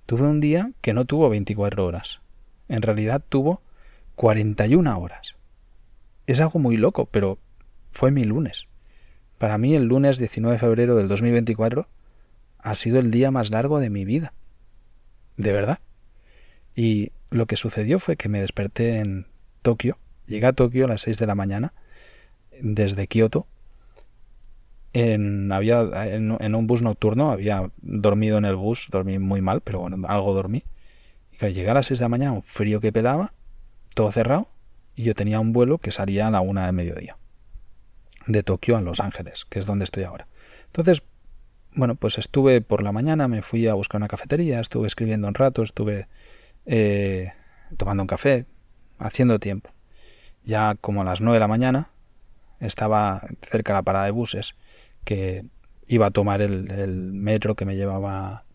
Tuve 0.06 0.22
un 0.22 0.40
día 0.40 0.72
que 0.80 0.94
no 0.94 1.04
tuvo 1.04 1.30
24 1.30 1.86
horas. 1.86 2.22
En 2.70 2.82
realidad 2.82 3.22
tuvo 3.28 3.62
41 4.16 4.98
horas. 4.98 5.36
Es 6.28 6.40
algo 6.40 6.60
muy 6.60 6.78
loco, 6.78 7.08
pero 7.08 7.40
fue 7.92 8.10
mi 8.10 8.24
lunes. 8.24 8.70
Para 9.38 9.58
mí 9.58 9.76
el 9.76 9.84
lunes 9.84 10.18
19 10.18 10.56
de 10.56 10.60
febrero 10.60 10.96
del 10.96 11.10
2024 11.10 11.90
ha 12.60 12.76
sido 12.76 13.00
el 13.00 13.12
día 13.12 13.32
más 13.32 13.52
largo 13.52 13.82
de 13.82 13.90
mi 13.90 14.06
vida. 14.06 14.34
De 15.36 15.52
verdad. 15.52 15.80
Y 16.75 17.12
lo 17.30 17.46
que 17.46 17.56
sucedió 17.56 18.00
fue 18.00 18.18
que 18.18 18.30
me 18.30 18.42
desperté 18.42 19.00
en 19.00 19.28
Tokio. 19.62 19.98
Llegué 20.28 20.46
a 20.46 20.54
Tokio 20.54 20.86
a 20.86 20.88
las 20.88 21.01
6 21.01 21.18
de 21.18 21.28
la 21.28 21.36
mañana 21.36 21.74
desde 22.62 23.08
Kioto. 23.08 23.48
En, 24.94 25.51
había, 25.51 25.82
en, 26.13 26.56
un 26.56 26.68
bus 26.68 26.82
nocturno, 26.82 27.32
había 27.32 27.72
dormido 27.82 28.38
en 28.38 28.46
el 28.46 28.56
bus, 28.56 28.88
dormí 28.92 29.20
muy 29.20 29.42
mal, 29.42 29.62
pero 29.62 29.80
bueno, 29.80 30.06
algo 30.08 30.34
dormí. 30.34 30.63
Y 31.32 31.38
que 31.38 31.54
llegué 31.54 31.70
a 31.70 31.74
las 31.74 31.86
6 31.88 32.00
de 32.00 32.06
la 32.06 32.10
mañana, 32.10 32.32
un 32.34 32.44
frío 32.44 32.82
que 32.82 32.92
pelaba, 32.92 33.34
todo 33.94 34.12
cerrado 34.12 34.50
y 34.96 35.04
yo 35.04 35.16
tenía 35.16 35.40
un 35.40 35.54
vuelo 35.54 35.78
que 35.78 35.92
salía 35.92 36.28
a 36.28 36.32
la 36.32 36.42
una 36.42 36.66
de 36.66 36.72
mediodía 36.72 37.18
de 38.28 38.44
Tokio 38.44 38.78
a 38.78 38.82
Los 38.82 39.00
Ángeles, 39.00 39.46
que 39.50 39.60
es 39.60 39.66
donde 39.66 39.86
estoy 39.86 40.04
ahora. 40.04 40.28
Entonces, 40.68 41.04
bueno, 41.74 41.96
pues 41.96 42.18
estuve 42.18 42.62
por 42.62 42.84
la 42.84 42.92
mañana, 42.92 43.28
me 43.28 43.42
fui 43.42 43.68
a 43.68 43.74
buscar 43.74 44.00
una 44.00 44.08
cafetería, 44.08 44.60
estuve 44.60 44.88
escribiendo 44.88 45.28
un 45.28 45.34
rato, 45.34 45.63
estuve 45.63 46.08
eh, 46.65 47.32
tomando 47.77 48.03
un 48.03 48.08
café, 48.08 48.46
haciendo 49.00 49.39
tiempo. 49.39 49.72
Ya 50.44 50.75
como 50.80 51.01
a 51.01 51.06
las 51.06 51.22
nueve 51.22 51.36
de 51.36 51.39
la 51.41 51.48
mañana 51.48 51.91
estaba 52.60 53.27
cerca 53.41 53.74
de 53.74 53.77
la 53.77 53.84
parada 53.84 54.06
de 54.06 54.12
buses 54.12 54.56
que 55.03 55.46
iba 55.88 56.08
a 56.08 56.12
tomar 56.12 56.41
el, 56.41 56.72
el 56.72 57.13
metro 57.13 57.56
que 57.56 57.65
me 57.65 57.75
llevaba 57.75 58.46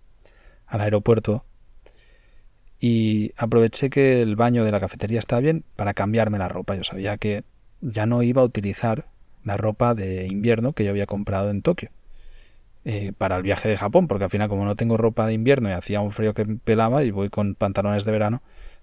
al 0.66 0.80
aeropuerto 0.80 1.44
y 2.78 3.32
aproveché 3.36 3.90
que 3.90 4.22
el 4.22 4.36
baño 4.36 4.64
de 4.64 4.70
la 4.70 4.80
cafetería 4.80 5.18
estaba 5.18 5.40
bien 5.40 5.64
para 5.76 5.94
cambiarme 5.94 6.38
la 6.38 6.48
ropa. 6.48 6.74
Yo 6.74 6.84
sabía 6.84 7.16
que 7.16 7.44
ya 7.80 8.06
no 8.06 8.22
iba 8.22 8.42
a 8.42 8.44
utilizar 8.44 9.06
la 9.44 9.56
ropa 9.56 9.94
de 9.94 10.26
invierno 10.26 10.72
que 10.72 10.84
yo 10.84 10.90
había 10.90 11.06
comprado 11.06 11.50
en 11.50 11.62
Tokio 11.62 11.90
eh, 12.88 13.12
para 13.18 13.34
el 13.34 13.42
viaje 13.42 13.68
de 13.68 13.76
Japón, 13.76 14.06
porque 14.06 14.22
al 14.22 14.30
final 14.30 14.48
como 14.48 14.64
no 14.64 14.76
tengo 14.76 14.96
ropa 14.96 15.26
de 15.26 15.32
invierno 15.32 15.68
y 15.68 15.72
hacía 15.72 16.00
un 16.00 16.12
frío 16.12 16.34
que 16.34 16.44
pelaba 16.44 17.02
y 17.02 17.10
voy 17.10 17.30
con 17.30 17.56
pantalones 17.56 18.04
de 18.04 18.12
verano, 18.12 18.42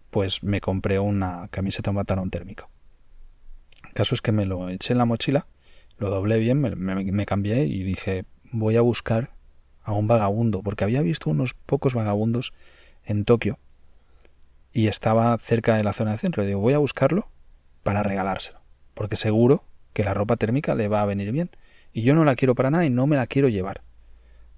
pues 0.09 0.43
me 0.43 0.59
compré 0.59 0.99
una 0.99 1.47
camiseta, 1.47 1.89
un 1.89 1.95
pantalón 1.95 2.29
térmico. 2.29 2.69
El 3.85 3.93
caso 3.93 4.13
es 4.13 4.21
que 4.21 4.33
me 4.33 4.45
lo 4.45 4.67
eché 4.67 4.91
en 4.91 4.97
la 4.97 5.05
mochila, 5.05 5.47
lo 5.97 6.09
doblé 6.09 6.37
bien, 6.37 6.59
me, 6.59 7.25
cambié 7.25 7.63
y 7.63 7.81
dije 7.83 8.25
voy 8.51 8.75
a 8.75 8.81
buscar 8.81 9.31
a 9.83 9.93
un 9.93 10.09
vagabundo, 10.09 10.63
porque 10.63 10.83
había 10.83 11.01
visto 11.01 11.29
unos 11.29 11.53
pocos 11.53 11.93
vagabundos 11.93 12.51
en 13.05 13.23
Tokio 13.23 13.57
y 14.73 14.87
estaba 14.87 15.37
cerca 15.37 15.77
de 15.77 15.83
la 15.85 15.93
zona 15.93 16.11
de 16.11 16.17
centro. 16.17 16.43
Y 16.43 16.47
digo, 16.47 16.59
voy 16.59 16.73
a 16.73 16.77
buscarlo 16.77 17.29
para 17.83 18.03
regalárselo, 18.03 18.59
porque 18.95 19.15
seguro 19.15 19.63
que 19.93 20.03
la 20.03 20.13
ropa 20.13 20.35
térmica 20.35 20.75
le 20.75 20.89
va 20.89 21.01
a 21.01 21.05
venir 21.05 21.31
bien. 21.31 21.51
Y 21.93 22.01
yo 22.01 22.15
no 22.15 22.25
la 22.25 22.35
quiero 22.35 22.53
para 22.53 22.69
nada 22.69 22.83
y 22.83 22.89
no 22.89 23.07
me 23.07 23.15
la 23.15 23.27
quiero 23.27 23.47
llevar, 23.47 23.81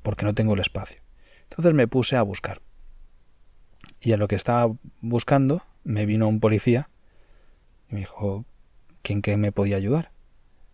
porque 0.05 0.25
no 0.25 0.35
tengo 0.35 0.53
el 0.53 0.61
espacio. 0.61 1.01
Entonces 1.49 1.73
me 1.73 1.87
puse 1.87 2.15
a 2.15 2.21
buscar. 2.21 2.61
Y 3.99 4.13
en 4.13 4.19
lo 4.19 4.27
que 4.27 4.35
estaba 4.35 4.73
buscando, 5.01 5.63
me 5.83 6.05
vino 6.05 6.27
un 6.27 6.39
policía 6.39 6.89
y 7.89 7.95
me 7.95 7.99
dijo, 8.01 8.45
¿quién 9.01 9.21
que 9.21 9.35
me 9.35 9.51
podía 9.51 9.77
ayudar? 9.77 10.11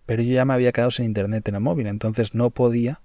Pero 0.05 0.21
yo 0.21 0.33
ya 0.33 0.45
me 0.45 0.53
había 0.53 0.73
quedado 0.73 0.91
sin 0.91 1.05
internet 1.05 1.47
en 1.47 1.55
el 1.55 1.61
móvil, 1.61 1.87
entonces 1.87 2.35
no 2.35 2.49
podía 2.49 3.01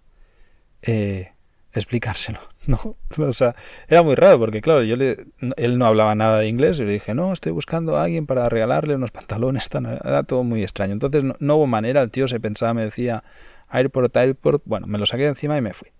eh, 0.82 1.32
explicárselo. 1.72 2.40
No, 2.66 2.96
o 3.18 3.32
sea, 3.32 3.54
era 3.86 4.02
muy 4.02 4.16
raro 4.16 4.40
porque 4.40 4.60
claro, 4.60 4.82
yo 4.82 4.96
le, 4.96 5.26
él 5.56 5.78
no 5.78 5.86
hablaba 5.86 6.16
nada 6.16 6.40
de 6.40 6.48
inglés 6.48 6.80
y 6.80 6.84
le 6.84 6.94
dije, 6.94 7.14
no, 7.14 7.32
estoy 7.32 7.52
buscando 7.52 7.96
a 7.96 8.02
alguien 8.02 8.26
para 8.26 8.48
regalarle 8.48 8.96
unos 8.96 9.12
pantalones, 9.12 9.68
era 10.04 10.24
todo 10.24 10.42
muy 10.42 10.64
extraño. 10.64 10.94
Entonces 10.94 11.22
no, 11.38 11.56
hubo 11.56 11.68
manera, 11.68 12.02
el 12.02 12.10
tío 12.10 12.26
se 12.26 12.40
pensaba, 12.40 12.74
me 12.74 12.82
decía, 12.82 13.22
airport, 13.68 14.16
airport, 14.16 14.64
bueno, 14.64 14.88
me 14.88 14.98
lo 14.98 15.06
saqué 15.06 15.26
encima 15.26 15.56
y 15.56 15.60
me 15.60 15.72
fui. 15.72 15.90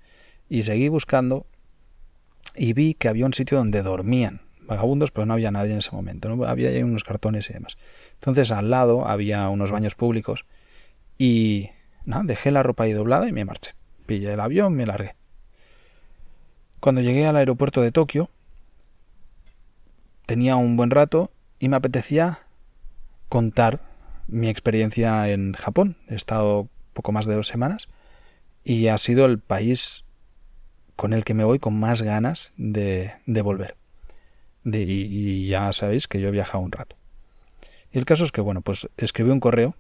Y 0.49 0.63
seguí 0.63 0.89
buscando 0.89 1.47
y 2.55 2.73
vi 2.73 2.95
que 2.95 3.09
había 3.09 3.27
un 3.27 3.35
sitio 3.35 3.59
donde 3.59 3.83
dormían 3.83 4.43
vagabundos, 4.67 5.11
pero 5.11 5.27
no 5.27 5.35
había 5.35 5.51
nadie 5.51 5.73
en 5.73 5.79
ese 5.79 5.93
momento, 5.93 6.29
¿no? 6.29 6.45
había 6.45 6.71
unos 6.85 7.05
cartones 7.05 7.49
y 7.51 7.53
demás. 7.53 7.77
Entonces 8.15 8.51
al 8.51 8.71
lado 8.71 9.07
había 9.07 9.49
unos 9.49 9.71
baños 9.71 9.95
públicos 9.95 10.45
y 11.19 11.71
dejé 12.05 12.51
la 12.51 12.63
ropa 12.63 12.85
ahí 12.85 12.93
doblada 12.93 13.29
y 13.29 13.33
me 13.33 13.45
marché. 13.45 13.73
Pillé 14.07 14.33
el 14.33 14.41
avión, 14.41 14.75
me 14.75 14.87
largué. 14.87 15.15
Cuando 16.81 17.01
llegué 17.01 17.27
al 17.27 17.37
aeropuerto 17.37 17.81
de 17.81 17.93
Tokio, 17.93 18.31
tenía 20.27 20.57
un 20.57 20.77
buen 20.77 20.91
rato 20.91 21.31
y 21.59 21.69
me 21.69 21.77
apetecía 21.77 22.41
contar 23.29 23.81
mi 24.29 24.49
experiencia 24.49 25.29
en 25.29 25.55
Japón. 25.55 25.97
He 26.09 26.15
estado 26.15 26.69
poco 26.93 27.13
más 27.13 27.27
de 27.27 27.35
dos 27.35 27.49
semanas 27.49 27.89
y 28.65 28.89
ha 28.89 28.99
sido 28.99 29.27
el 29.27 29.39
país 29.39 30.05
con 30.97 31.13
el 31.13 31.25
que 31.25 31.35
me 31.35 31.45
voy 31.45 31.59
con 31.59 31.79
más 31.79 32.03
ganas 32.03 32.53
de, 32.57 33.13
volver. 33.27 33.77
y, 34.65 35.47
ya 35.47 35.73
sabéis 35.73 36.09
que 36.09 36.21
yo 36.21 36.29
he 36.29 36.33
viajado 36.33 36.65
un 36.65 36.73
rato. 36.73 36.97
Y 37.93 37.99
el 37.99 38.05
caso 38.05 38.25
es 38.25 38.33
que, 38.33 38.41
bueno, 38.41 38.63
pues 38.63 38.89
escribí 38.97 39.31
un 39.31 39.41
correo 39.41 39.77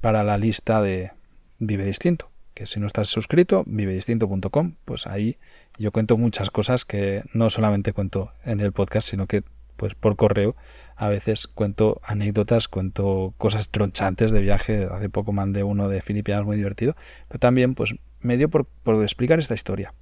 para 0.00 0.24
la 0.24 0.38
lista 0.38 0.82
de 0.82 1.12
Vive 1.58 1.84
Distinto 1.84 2.30
que 2.58 2.66
si 2.66 2.80
no 2.80 2.88
estás 2.88 3.06
suscrito, 3.06 3.62
vivedistinto.com, 3.68 4.74
pues 4.84 5.06
ahí 5.06 5.38
yo 5.78 5.92
cuento 5.92 6.18
muchas 6.18 6.50
cosas 6.50 6.84
que 6.84 7.22
no 7.32 7.50
solamente 7.50 7.92
cuento 7.92 8.32
en 8.44 8.58
el 8.58 8.72
podcast, 8.72 9.10
sino 9.10 9.28
que 9.28 9.44
pues 9.76 9.94
por 9.94 10.16
correo 10.16 10.56
a 10.96 11.08
veces 11.08 11.46
cuento 11.46 12.00
anécdotas, 12.02 12.66
cuento 12.66 13.32
cosas 13.38 13.68
tronchantes 13.68 14.32
de 14.32 14.40
viaje. 14.40 14.88
Hace 14.90 15.08
poco 15.08 15.30
mandé 15.30 15.62
uno 15.62 15.88
de 15.88 16.00
Filipinas 16.00 16.44
muy 16.44 16.56
divertido, 16.56 16.96
pero 17.28 17.38
también 17.38 17.76
pues 17.76 17.94
me 18.22 18.36
dio 18.36 18.50
por, 18.50 18.66
explicar 19.04 19.38
esta 19.38 19.54
historia 19.54 19.94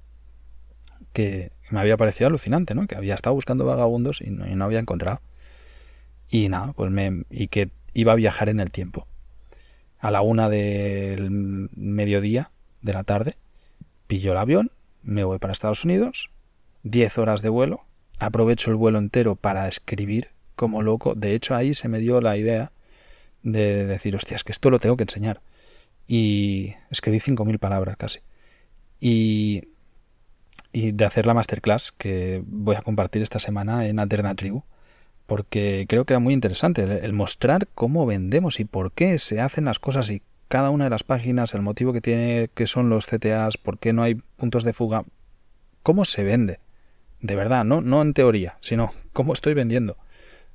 que 1.17 1.49
me 1.71 1.79
había 1.79 1.97
parecido 1.97 2.27
alucinante, 2.27 2.75
¿no? 2.75 2.85
Que 2.85 2.93
había 2.93 3.15
estado 3.15 3.33
buscando 3.33 3.65
vagabundos 3.65 4.21
y 4.21 4.29
no, 4.29 4.63
había 4.63 4.77
encontrado. 4.77 5.19
Y 6.29 6.47
nada, 6.47 6.73
pues 6.73 6.91
me 6.91 7.23
y 7.31 7.47
que 7.47 7.71
iba 7.95 8.11
a 8.11 8.15
viajar 8.15 8.49
en 8.49 8.59
el 8.59 8.69
tiempo 8.69 9.07
a 9.97 10.11
la 10.11 10.21
una 10.21 10.47
del 10.47 11.31
mediodía 11.75 12.51
de 12.83 12.93
la 12.93 13.03
tarde, 13.03 13.35
pillo 14.05 14.33
el 14.33 14.37
avión, 14.37 14.69
me 15.01 15.23
voy 15.23 15.39
para 15.39 15.53
Estados 15.53 15.83
Unidos, 15.83 16.29
10 16.83 17.17
horas 17.17 17.41
de 17.41 17.49
vuelo, 17.49 17.81
aprovecho 18.19 18.69
el 18.69 18.75
vuelo 18.75 18.99
entero 18.99 19.33
para 19.33 19.67
escribir 19.67 20.29
como 20.55 20.83
loco. 20.83 21.15
De 21.15 21.33
hecho, 21.33 21.55
ahí 21.55 21.73
se 21.73 21.87
me 21.87 21.97
dio 21.97 22.21
la 22.21 22.37
idea 22.37 22.71
de 23.41 23.87
decir, 23.87 24.15
hostias, 24.15 24.43
que 24.43 24.51
esto 24.51 24.69
lo 24.69 24.77
tengo 24.77 24.97
que 24.97 25.03
enseñar. 25.03 25.41
Y 26.07 26.75
escribí 26.91 27.17
5.000 27.17 27.57
palabras 27.57 27.97
casi. 27.97 28.19
Y, 28.99 29.63
y 30.77 30.91
de 30.91 31.05
hacer 31.05 31.25
la 31.25 31.33
masterclass 31.33 31.91
que 31.97 32.43
voy 32.45 32.75
a 32.75 32.81
compartir 32.81 33.21
esta 33.21 33.39
semana 33.39 33.87
en 33.87 33.99
Alternatribu 33.99 34.63
porque 35.25 35.85
creo 35.89 36.05
que 36.05 36.13
era 36.13 36.19
muy 36.19 36.33
interesante 36.33 36.83
el, 36.83 37.13
mostrar 37.13 37.67
cómo 37.75 38.05
vendemos 38.05 38.59
y 38.59 38.65
por 38.65 38.91
qué 38.91 39.19
se 39.19 39.41
hacen 39.41 39.65
las 39.65 39.79
cosas 39.79 40.09
y 40.09 40.21
cada 40.47 40.69
una 40.69 40.85
de 40.85 40.89
las 40.89 41.03
páginas, 41.03 41.53
el 41.53 41.61
motivo 41.61 41.91
que 41.91 41.99
tiene, 41.99 42.49
que 42.53 42.67
son 42.67 42.89
los 42.89 43.05
CTAs, 43.07 43.57
por 43.57 43.77
qué 43.77 43.91
no 43.91 44.03
hay 44.03 44.15
puntos 44.15 44.63
de 44.63 44.71
fuga, 44.71 45.03
cómo 45.83 46.05
se 46.05 46.23
vende 46.23 46.59
de 47.19 47.35
verdad, 47.35 47.65
no, 47.65 47.81
no 47.81 48.01
en 48.01 48.13
teoría, 48.13 48.57
sino 48.61 48.91
cómo 49.13 49.33
estoy 49.33 49.53
vendiendo 49.53 49.97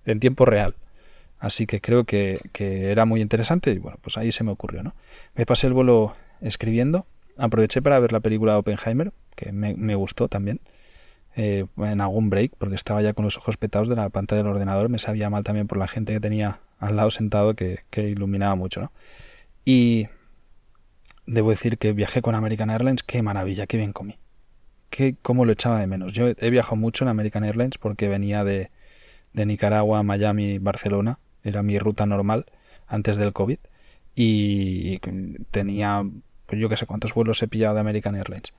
en 0.04 0.20
tiempo 0.20 0.44
real. 0.44 0.76
Así 1.38 1.66
que 1.66 1.80
creo 1.80 2.04
que, 2.04 2.38
era 2.56 3.04
muy 3.04 3.20
interesante 3.20 3.72
y 3.72 3.78
bueno, 3.78 3.98
pues 4.00 4.16
ahí 4.16 4.30
se 4.30 4.44
me 4.44 4.52
ocurrió, 4.52 4.84
¿no? 4.84 4.94
Me 5.34 5.44
pasé 5.44 5.66
el 5.66 5.72
vuelo 5.72 6.14
escribiendo, 6.40 7.04
aproveché 7.36 7.82
para 7.82 7.98
ver 8.00 8.12
la 8.12 8.20
película 8.20 8.58
Oppenheimer, 8.58 9.12
que 9.34 9.52
me, 9.52 9.94
gustó 9.94 10.28
también, 10.28 10.60
eh, 11.36 11.66
en 11.78 12.00
algún 12.00 12.30
break, 12.30 12.52
porque 12.58 12.74
estaba 12.76 13.02
ya 13.02 13.14
con 13.14 13.24
los 13.24 13.38
ojos 13.38 13.56
petados 13.56 13.88
de 13.88 13.96
la 13.96 14.08
pantalla 14.10 14.42
del 14.42 14.52
ordenador, 14.52 14.88
me 14.88 14.98
sabía 14.98 15.30
mal 15.30 15.44
también 15.44 15.66
por 15.66 15.78
la 15.78 15.88
gente 15.88 16.12
que 16.12 16.20
tenía 16.20 16.60
al 16.78 16.96
lado 16.96 17.10
sentado 17.10 17.54
que, 17.54 17.80
que 17.90 18.08
iluminaba 18.08 18.54
mucho, 18.54 18.80
¿no? 18.80 18.92
Y 19.64 20.08
debo 21.26 21.50
decir 21.50 21.78
que 21.78 21.92
viajé 21.92 22.22
con 22.22 22.34
American 22.34 22.70
Airlines, 22.70 23.02
qué 23.02 23.22
maravilla, 23.22 23.66
qué 23.66 23.76
bien 23.76 23.92
comí. 23.92 24.18
Qué, 24.90 25.16
cómo 25.22 25.44
lo 25.44 25.52
echaba 25.52 25.78
de 25.78 25.86
menos. 25.86 26.12
Yo 26.12 26.26
he 26.28 26.50
viajado 26.50 26.76
mucho 26.76 27.04
en 27.04 27.08
American 27.08 27.44
Airlines 27.44 27.78
porque 27.78 28.08
venía 28.08 28.44
de, 28.44 28.70
de 29.32 29.46
Nicaragua, 29.46 30.02
Miami, 30.02 30.58
Barcelona 30.58 31.18
era 31.42 31.62
mi 31.62 31.78
ruta 31.78 32.06
normal 32.06 32.46
antes 32.86 33.16
del 33.16 33.32
COVID 33.32 33.58
y 34.14 34.98
tenía, 35.50 36.04
yo 36.58 36.68
que 36.68 36.76
sé 36.76 36.86
cuántos 36.86 37.14
vuelos 37.14 37.42
he 37.42 37.48
pillado 37.48 37.74
de 37.74 37.80
American 37.80 38.14
Airlines. 38.14 38.52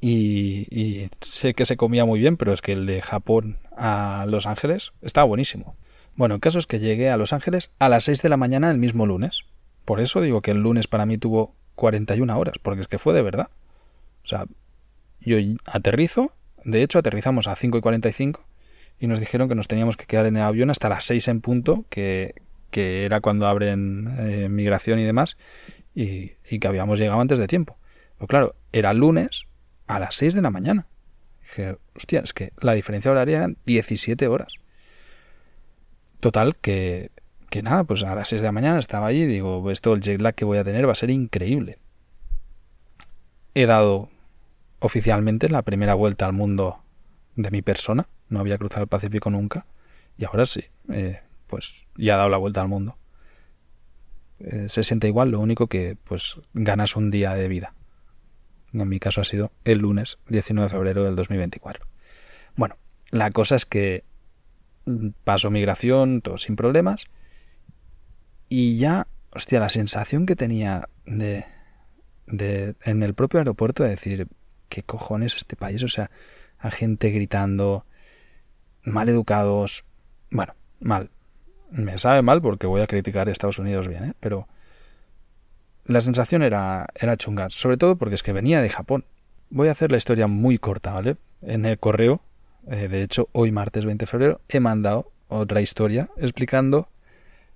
Y, 0.00 1.08
sé 1.20 1.54
que 1.54 1.66
se 1.66 1.76
comía 1.76 2.04
muy 2.04 2.20
bien, 2.20 2.36
pero 2.36 2.52
es 2.52 2.62
que 2.62 2.72
el 2.72 2.86
de 2.86 3.02
Japón 3.02 3.56
a 3.76 4.26
Los 4.28 4.46
Ángeles 4.46 4.92
estaba 5.02 5.26
buenísimo. 5.26 5.76
Bueno, 6.14 6.36
el 6.36 6.40
caso 6.40 6.58
es 6.58 6.66
que 6.66 6.78
llegué 6.78 7.10
a 7.10 7.16
Los 7.16 7.32
Ángeles 7.32 7.72
a 7.78 7.88
las 7.88 8.04
6 8.04 8.22
de 8.22 8.28
la 8.28 8.36
mañana 8.36 8.70
el 8.70 8.78
mismo 8.78 9.06
lunes. 9.06 9.44
Por 9.84 10.00
eso 10.00 10.20
digo 10.20 10.40
que 10.40 10.52
el 10.52 10.62
lunes 10.62 10.86
para 10.86 11.06
mí 11.06 11.18
tuvo 11.18 11.54
41 11.74 12.38
horas, 12.38 12.56
porque 12.60 12.82
es 12.82 12.88
que 12.88 12.98
fue 12.98 13.14
de 13.14 13.22
verdad. 13.22 13.48
O 14.24 14.26
sea, 14.26 14.46
yo 15.20 15.38
aterrizo, 15.64 16.32
de 16.64 16.82
hecho 16.82 16.98
aterrizamos 16.98 17.46
a 17.48 17.56
5 17.56 17.78
y 17.78 17.80
45 17.80 18.44
y 19.00 19.06
nos 19.06 19.20
dijeron 19.20 19.48
que 19.48 19.54
nos 19.54 19.68
teníamos 19.68 19.96
que 19.96 20.06
quedar 20.06 20.26
en 20.26 20.36
el 20.36 20.42
avión 20.42 20.70
hasta 20.70 20.88
las 20.88 21.04
6 21.04 21.28
en 21.28 21.40
punto, 21.40 21.84
que, 21.88 22.34
era 22.72 23.20
cuando 23.20 23.46
abren 23.46 24.14
eh, 24.18 24.48
migración 24.48 25.00
y 25.00 25.04
demás, 25.04 25.36
y, 26.02 26.58
que 26.58 26.68
habíamos 26.68 26.98
llegado 26.98 27.20
antes 27.20 27.38
de 27.38 27.46
tiempo. 27.46 27.76
Pero 28.16 28.28
claro, 28.28 28.54
era 28.72 28.94
lunes 28.94 29.46
a 29.86 29.98
las 29.98 30.14
6 30.16 30.34
de 30.34 30.42
la 30.42 30.50
mañana. 30.50 30.86
Dije, 31.40 31.76
hostia, 31.94 32.20
es 32.20 32.32
que 32.32 32.52
la 32.60 32.74
diferencia 32.74 33.10
horaria 33.10 33.38
eran 33.38 33.56
17 33.64 34.28
horas. 34.28 34.54
Total, 36.20 36.56
que, 36.56 37.10
que 37.50 37.62
nada, 37.62 37.84
pues 37.84 38.02
a 38.02 38.14
las 38.14 38.28
6 38.28 38.42
de 38.42 38.48
la 38.48 38.52
mañana 38.52 38.78
estaba 38.78 39.06
allí 39.06 39.22
y 39.22 39.26
digo, 39.26 39.70
esto, 39.70 39.94
el 39.94 40.00
jet 40.00 40.20
lag 40.20 40.34
que 40.34 40.44
voy 40.44 40.58
a 40.58 40.64
tener 40.64 40.86
va 40.86 40.92
a 40.92 40.96
ser 40.96 41.10
increíble. 41.10 41.78
He 43.54 43.66
dado 43.66 44.08
oficialmente 44.80 45.48
la 45.48 45.62
primera 45.62 45.94
vuelta 45.94 46.26
al 46.26 46.32
mundo 46.32 46.78
de 47.34 47.50
mi 47.50 47.62
persona 47.62 48.08
no 48.28 48.40
había 48.40 48.58
cruzado 48.58 48.82
el 48.82 48.88
Pacífico 48.88 49.30
nunca 49.30 49.66
y 50.16 50.24
ahora 50.24 50.46
sí, 50.46 50.64
eh, 50.92 51.20
pues 51.46 51.84
ya 51.96 52.14
ha 52.14 52.18
dado 52.18 52.28
la 52.28 52.36
vuelta 52.36 52.60
al 52.60 52.68
mundo. 52.68 52.96
Eh, 54.40 54.66
se 54.68 54.84
siente 54.84 55.08
igual, 55.08 55.30
lo 55.30 55.40
único 55.40 55.66
que 55.66 55.96
pues 56.04 56.40
ganas 56.54 56.96
un 56.96 57.10
día 57.10 57.34
de 57.34 57.48
vida. 57.48 57.74
En 58.72 58.88
mi 58.88 59.00
caso 59.00 59.20
ha 59.20 59.24
sido 59.24 59.50
el 59.64 59.78
lunes 59.78 60.18
19 60.28 60.68
de 60.68 60.74
febrero 60.74 61.04
del 61.04 61.16
2024. 61.16 61.86
Bueno, 62.56 62.76
la 63.10 63.30
cosa 63.30 63.56
es 63.56 63.64
que 63.64 64.04
paso 65.24 65.50
migración, 65.50 66.20
todo 66.20 66.36
sin 66.36 66.56
problemas. 66.56 67.06
Y 68.48 68.78
ya, 68.78 69.06
hostia, 69.30 69.60
la 69.60 69.68
sensación 69.68 70.26
que 70.26 70.36
tenía 70.36 70.88
de, 71.06 71.44
de 72.26 72.74
en 72.84 73.02
el 73.02 73.14
propio 73.14 73.38
aeropuerto 73.38 73.82
de 73.82 73.90
decir, 73.90 74.28
¿qué 74.68 74.82
cojones 74.82 75.36
este 75.36 75.56
país? 75.56 75.82
O 75.82 75.88
sea, 75.88 76.10
a 76.58 76.70
gente 76.70 77.10
gritando, 77.10 77.86
mal 78.82 79.08
educados. 79.08 79.84
Bueno, 80.30 80.54
mal. 80.80 81.10
Me 81.70 81.98
sabe 81.98 82.22
mal 82.22 82.40
porque 82.40 82.66
voy 82.66 82.80
a 82.80 82.86
criticar 82.86 83.28
Estados 83.28 83.58
Unidos 83.58 83.88
bien, 83.88 84.04
¿eh? 84.04 84.12
pero 84.20 84.48
la 85.84 86.00
sensación 86.00 86.42
era, 86.42 86.86
era 86.94 87.16
chunga, 87.16 87.48
sobre 87.50 87.76
todo 87.76 87.96
porque 87.96 88.14
es 88.14 88.22
que 88.22 88.32
venía 88.32 88.62
de 88.62 88.68
Japón. 88.68 89.04
Voy 89.50 89.68
a 89.68 89.72
hacer 89.72 89.90
la 89.90 89.96
historia 89.96 90.26
muy 90.26 90.58
corta, 90.58 90.92
¿vale? 90.92 91.16
En 91.42 91.64
el 91.64 91.78
correo, 91.78 92.20
eh, 92.70 92.88
de 92.88 93.02
hecho, 93.02 93.28
hoy 93.32 93.52
martes 93.52 93.84
20 93.84 94.02
de 94.02 94.06
febrero, 94.06 94.40
he 94.48 94.60
mandado 94.60 95.10
otra 95.28 95.60
historia 95.60 96.10
explicando 96.16 96.88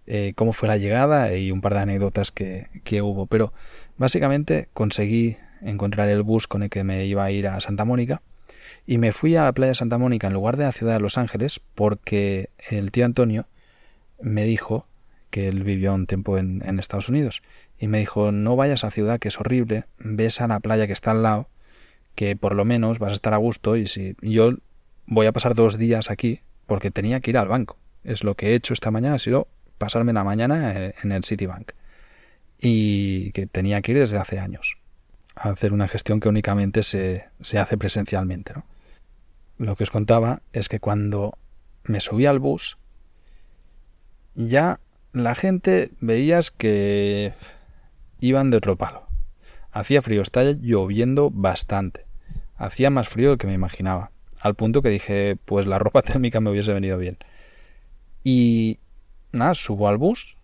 eh, 0.07 0.33
cómo 0.35 0.53
fue 0.53 0.69
la 0.69 0.77
llegada 0.77 1.35
y 1.35 1.51
un 1.51 1.61
par 1.61 1.75
de 1.75 1.81
anécdotas 1.81 2.31
que, 2.31 2.69
que 2.85 3.03
hubo. 3.03 3.27
Pero 3.27 3.53
básicamente 3.99 4.69
conseguí 4.73 5.37
encontrar 5.61 6.09
el 6.09 6.23
bus 6.23 6.47
con 6.47 6.63
el 6.63 6.71
que 6.71 6.85
me 6.85 7.05
iba 7.07 7.25
a 7.25 7.31
ir 7.31 7.49
a 7.49 7.61
Santa 7.61 7.85
Mónica 7.85 8.23
y 8.87 8.99
me 8.99 9.13
fui 9.13 9.37
a 9.37 9.45
la 9.45 9.53
playa 9.53 9.71
de 9.71 9.77
Santa 9.77 9.99
Mónica 9.99 10.27
en 10.27 10.33
lugar 10.33 10.57
de 10.57 10.65
la 10.65 10.73
ciudad 10.73 10.95
de 10.95 11.01
Los 11.01 11.19
Ángeles 11.19 11.61
porque 11.75 12.51
el 12.71 12.91
tío 12.91 13.05
Antonio 13.05 13.47
me 14.23 14.45
dijo 14.45 14.87
que 15.31 15.49
él 15.49 15.63
vivió 15.63 15.95
un 15.95 16.07
tiempo 16.07 16.39
en, 16.39 16.63
Estados 16.79 17.09
Unidos 17.09 17.43
y 17.79 17.89
me 17.89 17.99
dijo 17.99 18.33
no 18.33 18.57
vayas 18.57 18.85
a 18.85 18.91
ciudad 18.91 19.19
que 19.19 19.29
es 19.29 19.41
horrible, 19.41 19.85
ves 19.99 20.41
a 20.41 20.47
la 20.47 20.61
playa 20.61 20.87
que 20.87 20.93
está 20.93 21.11
al 21.11 21.23
lado 21.23 21.49
que 22.15 22.37
por 22.37 22.55
lo 22.55 22.65
menos 22.65 22.99
vas 22.99 23.13
a 23.13 23.15
estar 23.15 23.35
a 23.35 23.39
gusto 23.39 23.77
y 23.77 23.87
si 23.87 24.17
yo 24.21 24.53
voy 25.07 25.27
a 25.27 25.33
pasar 25.33 25.55
dos 25.55 25.79
días 25.79 26.11
aquí 26.11 26.41
porque 26.67 26.91
tenía 26.91 27.21
que 27.21 27.31
ir 27.31 27.39
al 27.39 27.49
banco. 27.49 27.79
Es 28.05 28.25
lo 28.25 28.35
que 28.35 28.49
he 28.49 28.55
hecho 28.55 28.75
esta 28.75 28.91
mañana, 28.91 29.17
ha 29.17 29.19
sido 29.19 29.49
pasarme 29.79 30.13
la 30.13 30.25
mañana 30.25 30.93
en 31.03 31.13
el 31.13 31.25
Citibank 31.25 31.73
y 32.59 33.33
que 33.33 33.47
tenía 33.47 33.81
que 33.81 33.93
ir 33.93 33.99
desde 33.99 34.19
hace 34.19 34.39
años 34.39 34.77
a 35.35 35.51
hacer 35.51 35.73
una 35.73 35.89
gestión 35.89 36.21
que 36.21 36.29
únicamente 36.29 36.83
se, 36.83 37.25
se 37.41 37.59
hace 37.59 37.79
presencialmente. 37.79 38.53
¿no? 38.55 38.65
Lo 39.59 39.77
que 39.77 39.85
os 39.85 39.91
contaba 39.91 40.43
es 40.53 40.69
que 40.69 40.81
cuando 40.81 41.39
me 41.85 42.01
subí 42.01 42.27
al 42.27 42.39
bus, 42.39 42.77
ya 44.35 44.81
la 45.13 45.35
gente 45.35 45.91
veías 46.01 46.51
que 46.51 47.35
iban 48.21 48.51
de 48.51 48.57
otro 48.57 48.77
palo. 48.77 49.07
Hacía 49.71 50.03
frío, 50.03 50.23
estaba 50.23 50.53
lloviendo 50.53 51.31
bastante. 51.31 52.07
Hacía 52.57 52.91
más 52.91 53.09
frío 53.09 53.37
que 53.39 53.47
me 53.47 53.55
imaginaba. 53.55 54.11
Al 54.41 54.55
punto 54.55 54.83
que 54.83 54.91
dije, 54.91 55.37
pues 55.45 55.67
la 55.67 55.79
ropa 55.79 56.03
térmica 56.03 56.41
me 56.41 56.51
hubiese 56.51 56.73
venido 56.73 56.99
bien. 56.99 57.19
Y 58.25 58.79
nada, 59.33 59.55
subo 59.55 59.89
al 59.89 59.99
bus. 59.99 60.39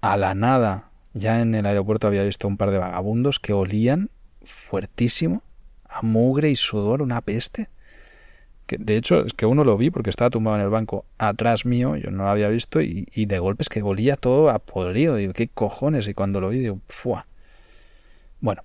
A 0.00 0.16
la 0.16 0.34
nada, 0.34 0.90
ya 1.14 1.40
en 1.40 1.54
el 1.54 1.66
aeropuerto 1.66 2.06
había 2.06 2.24
visto 2.24 2.48
un 2.48 2.56
par 2.56 2.70
de 2.70 2.78
vagabundos 2.78 3.38
que 3.38 3.52
olían 3.52 4.10
fuertísimo 4.44 5.42
a 5.84 6.02
mugre 6.02 6.50
y 6.50 6.56
sudor, 6.56 7.02
una 7.02 7.20
peste 7.20 7.68
de 8.78 8.96
hecho 8.96 9.24
es 9.24 9.34
que 9.34 9.46
uno 9.46 9.64
lo 9.64 9.76
vi 9.76 9.90
porque 9.90 10.10
estaba 10.10 10.30
tumbado 10.30 10.56
en 10.56 10.62
el 10.62 10.70
banco 10.70 11.04
atrás 11.18 11.64
mío, 11.64 11.96
yo 11.96 12.10
no 12.10 12.24
lo 12.24 12.28
había 12.30 12.48
visto 12.48 12.80
y, 12.80 13.06
de 13.14 13.38
golpes 13.38 13.68
que 13.68 13.82
volía 13.82 14.16
todo 14.16 14.50
a 14.50 14.58
podrido, 14.58 15.16
digo, 15.16 15.32
¿qué 15.32 15.48
cojones? 15.48 16.08
Y 16.08 16.14
cuando 16.14 16.40
lo 16.40 16.48
vi, 16.48 16.60
digo, 16.60 16.80
¡fua! 16.88 17.26
Bueno, 18.40 18.62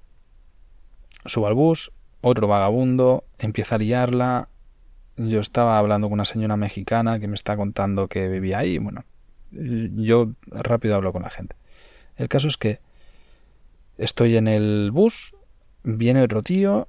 subo 1.26 1.48
al 1.48 1.54
bus, 1.54 1.92
otro 2.22 2.48
vagabundo, 2.48 3.26
empieza 3.40 3.76
a 3.76 3.78
liarla, 3.80 4.50
yo 5.18 5.40
estaba 5.40 5.78
hablando 5.78 6.08
con 6.08 6.14
una 6.14 6.26
señora 6.26 6.58
mexicana 6.58 7.20
que 7.20 7.28
me 7.28 7.36
está 7.36 7.58
contando 7.58 8.08
que 8.08 8.28
vivía 8.28 8.60
ahí, 8.60 8.78
bueno, 8.78 9.04
yo 9.52 10.32
rápido 10.48 10.96
hablo 10.96 11.14
con 11.14 11.24
la 11.24 11.30
gente. 11.30 11.56
El 12.16 12.30
caso 12.30 12.48
es 12.48 12.58
que 12.58 12.80
estoy 13.98 14.38
en 14.38 14.48
el 14.48 14.92
bus, 14.92 15.36
viene 15.84 16.22
otro 16.22 16.44
tío, 16.44 16.88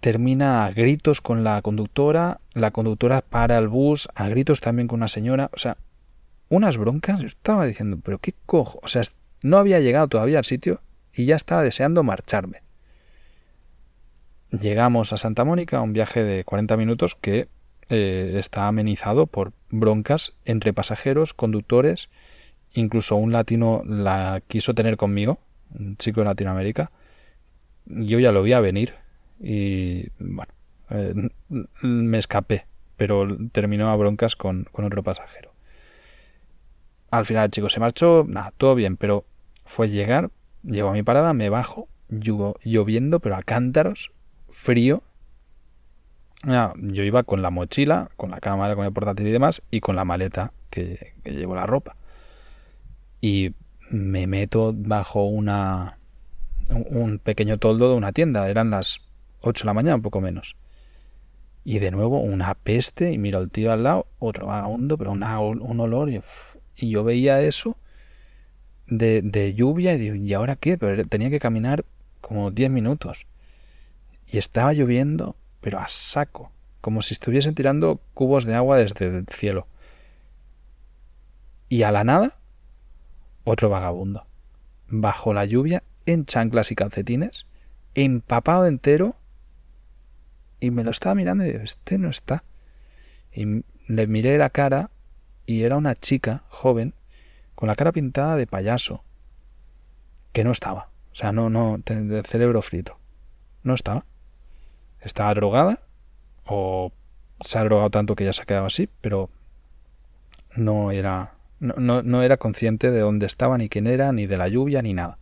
termina 0.00 0.64
a 0.64 0.70
gritos 0.72 1.20
con 1.20 1.44
la 1.44 1.60
conductora, 1.62 2.40
la 2.54 2.70
conductora 2.70 3.20
para 3.20 3.58
el 3.58 3.68
bus, 3.68 4.08
a 4.14 4.28
gritos 4.28 4.60
también 4.60 4.88
con 4.88 4.98
una 4.98 5.08
señora, 5.08 5.50
o 5.52 5.58
sea, 5.58 5.76
unas 6.48 6.76
broncas, 6.78 7.20
yo 7.20 7.26
estaba 7.26 7.66
diciendo, 7.66 7.98
pero 8.02 8.18
qué 8.18 8.34
cojo, 8.46 8.80
o 8.82 8.88
sea, 8.88 9.02
no 9.42 9.58
había 9.58 9.80
llegado 9.80 10.08
todavía 10.08 10.38
al 10.38 10.44
sitio 10.44 10.80
y 11.14 11.26
ya 11.26 11.36
estaba 11.36 11.62
deseando 11.62 12.02
marcharme. 12.02 12.62
Llegamos 14.50 15.12
a 15.12 15.16
Santa 15.16 15.44
Mónica, 15.44 15.80
un 15.80 15.92
viaje 15.92 16.24
de 16.24 16.44
40 16.44 16.76
minutos 16.76 17.14
que 17.14 17.48
eh, 17.88 18.34
está 18.36 18.66
amenizado 18.66 19.26
por 19.26 19.52
broncas 19.68 20.34
entre 20.44 20.72
pasajeros, 20.72 21.34
conductores, 21.34 22.08
incluso 22.74 23.16
un 23.16 23.32
latino 23.32 23.82
la 23.84 24.42
quiso 24.48 24.74
tener 24.74 24.96
conmigo, 24.96 25.38
un 25.78 25.96
chico 25.96 26.20
de 26.20 26.26
Latinoamérica. 26.26 26.90
Yo 27.86 28.18
ya 28.18 28.32
lo 28.32 28.42
vi 28.42 28.52
a 28.54 28.60
venir, 28.60 28.94
y 29.40 30.08
bueno, 30.18 30.52
eh, 30.90 31.14
me 31.82 32.18
escapé, 32.18 32.66
pero 32.96 33.26
terminó 33.52 33.90
a 33.90 33.96
broncas 33.96 34.36
con, 34.36 34.68
otro 34.72 35.02
pasajero. 35.02 35.52
Al 37.10 37.24
final 37.24 37.46
el 37.46 37.50
chico 37.50 37.68
se 37.68 37.80
marchó, 37.80 38.24
nada, 38.28 38.52
todo 38.56 38.74
bien, 38.74 38.96
pero 38.96 39.24
fue 39.64 39.88
llegar, 39.88 40.30
llego 40.62 40.90
a 40.90 40.92
mi 40.92 41.02
parada, 41.02 41.32
me 41.32 41.48
bajo, 41.48 41.88
lloviendo, 42.08 43.20
pero 43.20 43.36
a 43.36 43.42
cántaros, 43.42 44.12
frío. 44.48 45.02
yo 46.44 47.02
iba 47.02 47.22
con 47.22 47.42
la 47.42 47.50
mochila, 47.50 48.10
con 48.16 48.30
la 48.30 48.40
cámara, 48.40 48.76
con 48.76 48.84
el 48.84 48.92
portátil 48.92 49.26
y 49.26 49.32
demás, 49.32 49.62
y 49.70 49.80
con 49.80 49.96
la 49.96 50.04
maleta 50.04 50.52
que, 50.68 51.14
que 51.24 51.32
llevo 51.32 51.54
la 51.54 51.66
ropa. 51.66 51.96
Y 53.20 53.54
me 53.90 54.26
meto 54.26 54.72
bajo 54.74 55.24
una 55.24 55.98
un 56.72 57.18
pequeño 57.18 57.58
toldo 57.58 57.90
de 57.90 57.96
una 57.96 58.12
tienda. 58.12 58.48
Eran 58.48 58.70
las 58.70 59.00
8 59.40 59.64
de 59.64 59.66
la 59.66 59.74
mañana, 59.74 59.96
un 59.96 60.02
poco 60.02 60.20
menos. 60.20 60.56
Y 61.64 61.78
de 61.78 61.90
nuevo 61.90 62.20
una 62.20 62.54
peste 62.54 63.12
y 63.12 63.18
miro 63.18 63.38
al 63.38 63.50
tío 63.50 63.72
al 63.72 63.82
lado, 63.82 64.06
otro 64.18 64.46
vagabundo, 64.46 64.96
pero 64.96 65.12
un 65.12 65.80
olor 65.80 66.10
y, 66.10 66.20
yo 66.76 67.04
veía 67.04 67.42
eso 67.42 67.76
de, 68.86 69.20
de 69.22 69.52
lluvia 69.54 69.94
y 69.94 69.98
digo, 69.98 70.14
¿y 70.14 70.32
ahora 70.32 70.56
qué? 70.56 70.78
Pero 70.78 71.04
tenía 71.06 71.28
que 71.28 71.38
caminar 71.38 71.84
como 72.20 72.50
10 72.50 72.70
minutos. 72.70 73.26
Y 74.26 74.38
estaba 74.38 74.72
lloviendo, 74.72 75.36
pero 75.60 75.78
a 75.78 75.88
saco, 75.88 76.52
como 76.80 77.02
si 77.02 77.14
estuviesen 77.14 77.54
tirando 77.54 78.00
cubos 78.14 78.44
de 78.46 78.54
agua 78.54 78.78
desde 78.78 79.06
el 79.06 79.26
cielo. 79.26 79.66
Y 81.68 81.82
a 81.82 81.92
la 81.92 82.04
nada, 82.04 82.38
otro 83.44 83.68
vagabundo, 83.68 84.26
bajo 84.88 85.34
la 85.34 85.44
lluvia, 85.44 85.82
en 86.06 86.26
chanclas 86.26 86.70
y 86.70 86.74
calcetines, 86.74 87.46
empapado 87.94 88.66
entero, 88.66 89.16
y 90.60 90.70
me 90.70 90.84
lo 90.84 90.90
estaba 90.90 91.14
mirando 91.14 91.44
y 91.44 91.52
digo, 91.52 91.64
este 91.64 91.98
no 91.98 92.10
está. 92.10 92.44
Y 93.32 93.64
le 93.88 94.06
miré 94.06 94.38
la 94.38 94.50
cara 94.50 94.90
y 95.46 95.62
era 95.62 95.76
una 95.76 95.94
chica 95.94 96.44
joven 96.48 96.94
con 97.54 97.66
la 97.68 97.74
cara 97.74 97.92
pintada 97.92 98.36
de 98.36 98.46
payaso, 98.46 99.04
que 100.32 100.44
no 100.44 100.52
estaba. 100.52 100.90
O 101.12 101.16
sea, 101.16 101.32
no, 101.32 101.50
no, 101.50 101.78
de 101.78 102.22
cerebro 102.22 102.62
frito. 102.62 102.98
No 103.62 103.74
estaba. 103.74 104.04
Estaba 105.00 105.34
drogada 105.34 105.82
o 106.44 106.92
se 107.40 107.58
ha 107.58 107.64
drogado 107.64 107.90
tanto 107.90 108.14
que 108.14 108.24
ya 108.24 108.32
se 108.32 108.42
ha 108.42 108.46
quedado 108.46 108.66
así, 108.66 108.88
pero 109.00 109.30
no 110.56 110.90
era, 110.90 111.34
no, 111.58 112.02
no 112.02 112.22
era 112.22 112.36
consciente 112.36 112.90
de 112.90 113.00
dónde 113.00 113.26
estaba, 113.26 113.58
ni 113.58 113.68
quién 113.68 113.86
era, 113.86 114.12
ni 114.12 114.26
de 114.26 114.36
la 114.36 114.48
lluvia, 114.48 114.82
ni 114.82 114.94
nada. 114.94 115.18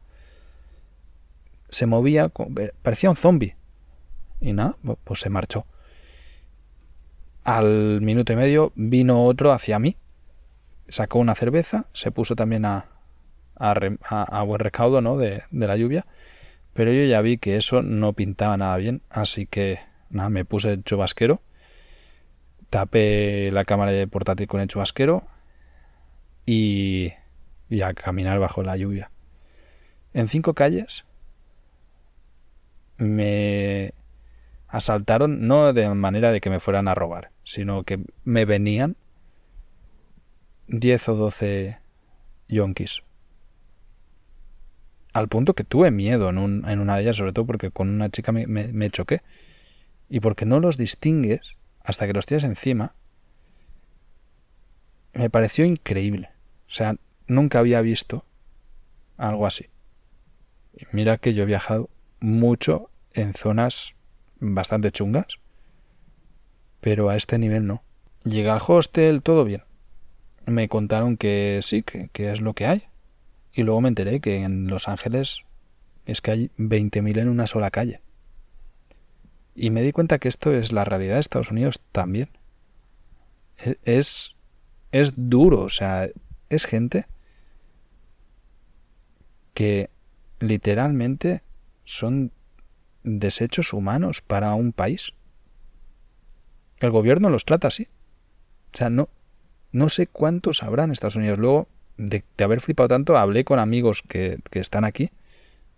Se 1.70 1.86
movía, 1.86 2.30
parecía 2.82 3.10
un 3.10 3.16
zombie. 3.16 3.56
Y 4.40 4.52
nada, 4.52 4.76
pues 5.04 5.20
se 5.20 5.30
marchó. 5.30 5.66
Al 7.44 8.00
minuto 8.00 8.32
y 8.32 8.36
medio 8.36 8.72
vino 8.74 9.24
otro 9.24 9.52
hacia 9.52 9.78
mí, 9.78 9.96
sacó 10.88 11.18
una 11.18 11.34
cerveza, 11.34 11.86
se 11.92 12.10
puso 12.10 12.36
también 12.36 12.64
a, 12.64 12.86
a, 13.56 14.42
buen 14.42 14.60
recaudo 14.60 15.00
¿no? 15.00 15.16
de, 15.16 15.42
de, 15.50 15.66
la 15.66 15.76
lluvia, 15.76 16.06
pero 16.74 16.92
yo 16.92 17.04
ya 17.04 17.20
vi 17.20 17.38
que 17.38 17.56
eso 17.56 17.82
no 17.82 18.12
pintaba 18.12 18.56
nada 18.56 18.76
bien, 18.76 19.02
así 19.10 19.46
que 19.46 19.80
nada, 20.10 20.30
me 20.30 20.44
puse 20.44 20.72
el 20.72 20.84
chubasquero, 20.84 21.40
tapé 22.70 23.50
la 23.52 23.64
cámara 23.64 23.92
de 23.92 24.06
portátil 24.06 24.46
con 24.46 24.60
el 24.60 24.68
chubasquero 24.68 25.26
y, 26.46 27.12
y 27.68 27.82
a 27.82 27.94
caminar 27.94 28.38
bajo 28.38 28.62
la 28.62 28.76
lluvia. 28.76 29.10
En 30.14 30.28
cinco 30.28 30.54
calles 30.54 31.04
me 32.96 33.92
asaltaron 34.78 35.46
no 35.46 35.72
de 35.72 35.92
manera 35.94 36.32
de 36.32 36.40
que 36.40 36.50
me 36.50 36.60
fueran 36.60 36.88
a 36.88 36.94
robar, 36.94 37.30
sino 37.44 37.82
que 37.82 38.00
me 38.24 38.44
venían 38.44 38.96
10 40.68 41.08
o 41.08 41.14
12 41.16 41.78
yonkis. 42.48 43.02
Al 45.12 45.28
punto 45.28 45.54
que 45.54 45.64
tuve 45.64 45.90
miedo 45.90 46.28
en, 46.28 46.38
un, 46.38 46.68
en, 46.68 46.78
una 46.78 46.96
de 46.96 47.02
ellas, 47.02 47.16
sobre 47.16 47.32
todo 47.32 47.44
porque 47.46 47.70
con 47.70 47.88
una 47.88 48.08
chica 48.08 48.30
me, 48.32 48.46
me, 48.46 48.90
choqué. 48.90 49.22
Y 50.08 50.20
porque 50.20 50.46
no 50.46 50.60
los 50.60 50.76
distingues 50.76 51.56
hasta 51.82 52.06
que 52.06 52.12
los 52.12 52.26
tienes 52.26 52.44
encima, 52.44 52.94
me 55.12 55.28
pareció 55.28 55.64
increíble. 55.64 56.30
O 56.68 56.70
sea, 56.70 56.96
nunca 57.26 57.58
había 57.58 57.80
visto 57.80 58.24
algo 59.16 59.46
así. 59.46 59.66
Y 60.72 60.84
mira 60.92 61.16
que 61.18 61.34
yo 61.34 61.42
he 61.42 61.46
viajado 61.46 61.90
mucho 62.20 62.90
en 63.12 63.34
zonas 63.34 63.96
bastante 64.40 64.90
chungas, 64.90 65.38
pero 66.80 67.08
a 67.08 67.16
este 67.16 67.38
nivel 67.38 67.66
no. 67.66 67.82
Llegué 68.24 68.50
al 68.50 68.62
hostel, 68.66 69.22
todo 69.22 69.44
bien. 69.44 69.64
Me 70.46 70.68
contaron 70.68 71.16
que 71.16 71.60
sí, 71.62 71.82
que, 71.82 72.08
que 72.12 72.32
es 72.32 72.40
lo 72.40 72.54
que 72.54 72.66
hay. 72.66 72.84
Y 73.52 73.62
luego 73.62 73.80
me 73.80 73.88
enteré 73.88 74.20
que 74.20 74.42
en 74.42 74.68
Los 74.68 74.88
Ángeles 74.88 75.44
es 76.06 76.20
que 76.20 76.30
hay 76.30 76.50
20.000 76.58 77.18
en 77.18 77.28
una 77.28 77.46
sola 77.46 77.70
calle. 77.70 78.00
Y 79.54 79.70
me 79.70 79.82
di 79.82 79.92
cuenta 79.92 80.18
que 80.18 80.28
esto 80.28 80.52
es 80.52 80.72
la 80.72 80.84
realidad 80.84 81.14
de 81.14 81.20
Estados 81.20 81.50
Unidos 81.50 81.80
también. 81.92 82.30
E, 83.64 83.76
es, 83.82 84.36
es 84.92 85.12
duro, 85.16 85.62
o 85.62 85.68
sea, 85.68 86.08
es 86.48 86.64
gente 86.64 87.06
que 89.52 89.90
literalmente 90.38 91.42
son 91.82 92.32
desechos 93.08 93.72
humanos 93.72 94.20
para 94.20 94.54
un 94.54 94.72
país. 94.72 95.12
El 96.78 96.90
gobierno 96.90 97.30
los 97.30 97.44
trata 97.44 97.68
así. 97.68 97.88
O 98.72 98.76
sea, 98.76 98.90
no, 98.90 99.08
no 99.72 99.88
sé 99.88 100.06
cuántos 100.06 100.62
habrá 100.62 100.84
en 100.84 100.92
Estados 100.92 101.16
Unidos. 101.16 101.38
Luego 101.38 101.68
de, 101.96 102.22
haber 102.42 102.60
flipado 102.60 102.88
tanto, 102.88 103.16
hablé 103.16 103.44
con 103.44 103.58
amigos 103.58 104.02
que, 104.02 104.40
están 104.52 104.84
aquí, 104.84 105.10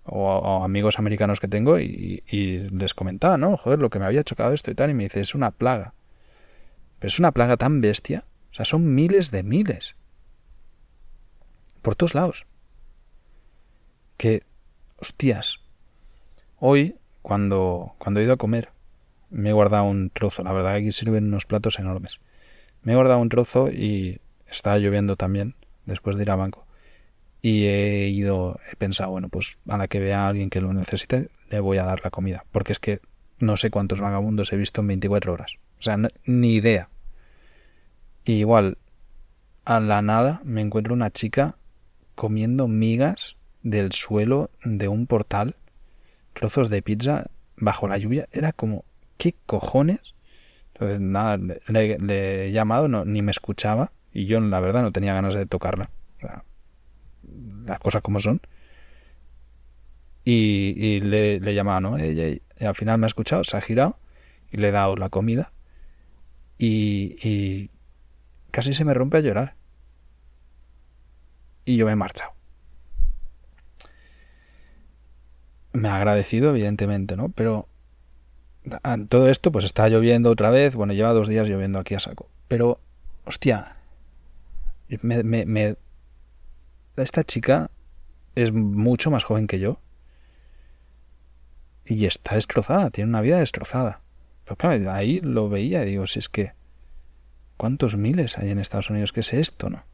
o, 0.04 0.62
amigos 0.64 0.98
americanos 0.98 1.40
que 1.40 1.48
tengo, 1.48 1.78
y, 1.78 2.22
y, 2.26 2.68
les 2.68 2.94
comentaba, 2.94 3.38
¿no? 3.38 3.56
Joder, 3.56 3.78
lo 3.78 3.90
que 3.90 3.98
me 3.98 4.04
había 4.04 4.24
chocado 4.24 4.52
esto 4.52 4.70
y 4.70 4.74
tal, 4.74 4.90
y 4.90 4.94
me 4.94 5.04
dice, 5.04 5.20
es 5.20 5.34
una 5.34 5.50
plaga. 5.50 5.94
Pero 6.98 7.08
es 7.08 7.18
una 7.18 7.32
plaga 7.32 7.56
tan 7.56 7.80
bestia. 7.80 8.24
O 8.50 8.54
sea, 8.54 8.64
son 8.64 8.94
miles 8.94 9.30
de 9.30 9.42
miles. 9.42 9.96
Por 11.80 11.94
todos 11.94 12.14
lados. 12.14 12.46
Que, 14.18 14.42
hostias. 14.98 15.60
Hoy 16.58 16.99
cuando, 17.22 17.94
cuando 17.98 18.20
he 18.20 18.24
ido 18.24 18.34
a 18.34 18.38
comer, 18.38 18.70
me 19.30 19.50
he 19.50 19.52
guardado 19.52 19.84
un 19.84 20.10
trozo. 20.10 20.42
La 20.42 20.52
verdad 20.52 20.74
aquí 20.74 20.92
sirven 20.92 21.26
unos 21.26 21.46
platos 21.46 21.78
enormes. 21.78 22.20
Me 22.82 22.92
he 22.92 22.96
guardado 22.96 23.20
un 23.20 23.28
trozo 23.28 23.70
y 23.70 24.20
estaba 24.46 24.78
lloviendo 24.78 25.16
también 25.16 25.54
después 25.86 26.16
de 26.16 26.22
ir 26.22 26.30
al 26.30 26.38
banco. 26.38 26.66
Y 27.42 27.64
he 27.66 28.08
ido, 28.08 28.58
he 28.70 28.76
pensado, 28.76 29.10
bueno, 29.10 29.28
pues 29.28 29.58
a 29.68 29.78
la 29.78 29.88
que 29.88 30.00
vea 30.00 30.24
a 30.24 30.28
alguien 30.28 30.50
que 30.50 30.60
lo 30.60 30.72
necesite, 30.74 31.30
le 31.50 31.60
voy 31.60 31.78
a 31.78 31.84
dar 31.84 32.00
la 32.04 32.10
comida. 32.10 32.44
Porque 32.52 32.72
es 32.72 32.78
que 32.78 33.00
no 33.38 33.56
sé 33.56 33.70
cuántos 33.70 34.00
vagabundos 34.00 34.52
he 34.52 34.56
visto 34.56 34.82
en 34.82 34.88
24 34.88 35.32
horas. 35.32 35.56
O 35.78 35.82
sea, 35.82 35.96
ni 36.26 36.54
idea. 36.54 36.90
Igual, 38.24 38.76
a 39.64 39.80
la 39.80 40.02
nada 40.02 40.40
me 40.44 40.60
encuentro 40.60 40.92
una 40.92 41.10
chica 41.10 41.56
comiendo 42.14 42.68
migas 42.68 43.36
del 43.62 43.92
suelo 43.92 44.50
de 44.64 44.88
un 44.88 45.06
portal 45.06 45.56
trozos 46.32 46.68
de 46.68 46.82
pizza 46.82 47.26
bajo 47.56 47.88
la 47.88 47.98
lluvia. 47.98 48.28
Era 48.32 48.52
como, 48.52 48.84
¿qué 49.16 49.34
cojones? 49.46 50.14
Entonces, 50.72 51.00
nada, 51.00 51.38
le, 51.68 52.46
he 52.46 52.52
llamado, 52.52 52.88
no, 52.88 53.04
ni 53.04 53.22
me 53.22 53.30
escuchaba. 53.30 53.92
Y 54.12 54.26
yo, 54.26 54.40
la 54.40 54.60
verdad, 54.60 54.82
no 54.82 54.92
tenía 54.92 55.14
ganas 55.14 55.34
de 55.34 55.46
tocarla. 55.46 55.90
O 56.16 56.20
sea, 56.20 56.44
las 57.66 57.78
cosas 57.78 58.02
como 58.02 58.20
son. 58.20 58.40
Y, 60.24 61.00
le, 61.00 61.36
he 61.36 61.54
llamado, 61.54 61.80
¿no? 61.80 61.98
Ella, 61.98 62.28
y 62.28 62.64
al 62.64 62.74
final 62.74 62.98
me 62.98 63.06
ha 63.06 63.08
escuchado, 63.08 63.44
se 63.44 63.56
ha 63.56 63.60
girado 63.60 63.98
y 64.50 64.58
le 64.58 64.68
he 64.68 64.72
dado 64.72 64.96
la 64.96 65.08
comida. 65.08 65.52
Y, 66.58 67.16
y 67.22 67.70
casi 68.50 68.74
se 68.74 68.84
me 68.84 68.94
rompe 68.94 69.18
a 69.18 69.20
llorar. 69.20 69.54
Y 71.64 71.76
yo 71.76 71.86
me 71.86 71.92
he 71.92 71.96
marchado. 71.96 72.39
Me 75.72 75.88
ha 75.88 75.96
agradecido, 75.96 76.50
evidentemente, 76.50 77.16
¿no? 77.16 77.28
Pero 77.28 77.68
todo 79.08 79.28
esto, 79.28 79.52
pues 79.52 79.64
está 79.64 79.88
lloviendo 79.88 80.30
otra 80.30 80.50
vez. 80.50 80.74
Bueno, 80.74 80.92
lleva 80.92 81.12
dos 81.12 81.28
días 81.28 81.48
lloviendo 81.48 81.78
aquí 81.78 81.94
a 81.94 82.00
saco. 82.00 82.28
Pero, 82.48 82.80
hostia, 83.24 83.76
me, 85.02 85.22
me, 85.22 85.76
esta 86.96 87.24
chica 87.24 87.70
es 88.34 88.52
mucho 88.52 89.10
más 89.10 89.24
joven 89.24 89.46
que 89.46 89.58
yo. 89.58 89.80
Y 91.84 92.06
está 92.06 92.34
destrozada, 92.34 92.90
tiene 92.90 93.10
una 93.10 93.20
vida 93.20 93.38
destrozada. 93.38 94.00
Pero 94.44 94.56
claro, 94.56 94.92
ahí 94.92 95.20
lo 95.20 95.48
veía 95.48 95.82
y 95.82 95.90
digo, 95.90 96.06
si 96.06 96.18
es 96.18 96.28
que, 96.28 96.52
¿cuántos 97.56 97.96
miles 97.96 98.38
hay 98.38 98.50
en 98.50 98.58
Estados 98.58 98.90
Unidos? 98.90 99.12
¿Qué 99.12 99.20
es 99.20 99.32
esto, 99.32 99.70
no? 99.70 99.84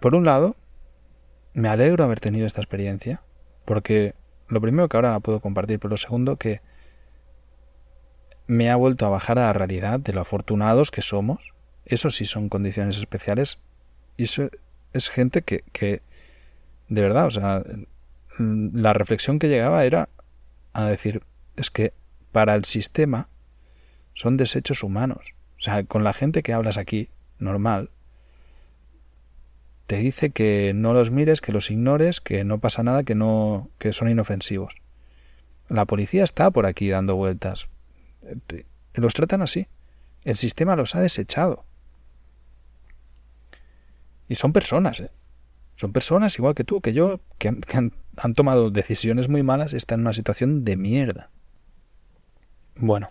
Por 0.00 0.14
un 0.14 0.24
lado, 0.24 0.56
me 1.58 1.68
alegro 1.68 2.04
haber 2.04 2.20
tenido 2.20 2.46
esta 2.46 2.60
experiencia, 2.60 3.20
porque 3.64 4.14
lo 4.46 4.60
primero 4.60 4.88
que 4.88 4.96
ahora 4.96 5.18
puedo 5.18 5.40
compartir, 5.40 5.80
pero 5.80 5.90
lo 5.90 5.96
segundo 5.96 6.36
que 6.36 6.60
me 8.46 8.70
ha 8.70 8.76
vuelto 8.76 9.04
a 9.06 9.08
bajar 9.08 9.40
a 9.40 9.46
la 9.46 9.52
realidad 9.52 9.98
de 9.98 10.12
lo 10.12 10.20
afortunados 10.20 10.92
que 10.92 11.02
somos. 11.02 11.54
Eso 11.84 12.10
sí 12.10 12.26
son 12.26 12.48
condiciones 12.48 12.96
especiales. 12.98 13.58
Y 14.16 14.24
eso 14.24 14.50
es 14.92 15.08
gente 15.08 15.42
que, 15.42 15.64
que 15.72 16.02
de 16.88 17.02
verdad, 17.02 17.26
o 17.26 17.30
sea, 17.32 17.64
la 18.38 18.92
reflexión 18.92 19.40
que 19.40 19.48
llegaba 19.48 19.84
era 19.84 20.08
a 20.72 20.86
decir, 20.86 21.24
es 21.56 21.70
que 21.70 21.92
para 22.30 22.54
el 22.54 22.66
sistema 22.66 23.28
son 24.14 24.36
desechos 24.36 24.84
humanos. 24.84 25.34
O 25.58 25.60
sea, 25.60 25.82
con 25.82 26.04
la 26.04 26.12
gente 26.12 26.44
que 26.44 26.52
hablas 26.52 26.78
aquí, 26.78 27.10
normal, 27.40 27.90
te 29.88 29.96
dice 29.96 30.30
que 30.30 30.72
no 30.74 30.92
los 30.92 31.10
mires, 31.10 31.40
que 31.40 31.50
los 31.50 31.70
ignores, 31.70 32.20
que 32.20 32.44
no 32.44 32.58
pasa 32.58 32.82
nada, 32.82 33.04
que 33.04 33.14
no 33.14 33.70
que 33.78 33.94
son 33.94 34.10
inofensivos. 34.10 34.76
La 35.66 35.86
policía 35.86 36.24
está 36.24 36.50
por 36.50 36.66
aquí 36.66 36.90
dando 36.90 37.16
vueltas. 37.16 37.68
Los 38.92 39.14
tratan 39.14 39.40
así. 39.40 39.66
El 40.24 40.36
sistema 40.36 40.76
los 40.76 40.94
ha 40.94 41.00
desechado. 41.00 41.64
Y 44.28 44.34
son 44.34 44.52
personas, 44.52 45.00
¿eh? 45.00 45.10
Son 45.74 45.94
personas 45.94 46.38
igual 46.38 46.54
que 46.54 46.64
tú, 46.64 46.82
que 46.82 46.92
yo, 46.92 47.20
que 47.38 47.48
han, 47.48 47.94
han 48.18 48.34
tomado 48.34 48.70
decisiones 48.70 49.30
muy 49.30 49.42
malas 49.42 49.72
y 49.72 49.78
están 49.78 50.00
en 50.00 50.06
una 50.06 50.12
situación 50.12 50.66
de 50.66 50.76
mierda. 50.76 51.30
Bueno. 52.76 53.08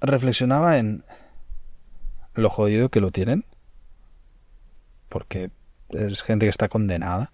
Reflexionaba 0.00 0.78
en 0.78 1.04
lo 2.34 2.50
jodido 2.50 2.88
que 2.88 3.00
lo 3.00 3.12
tienen. 3.12 3.44
Porque 5.08 5.50
es 5.90 6.22
gente 6.22 6.46
que 6.46 6.50
está 6.50 6.68
condenada. 6.68 7.32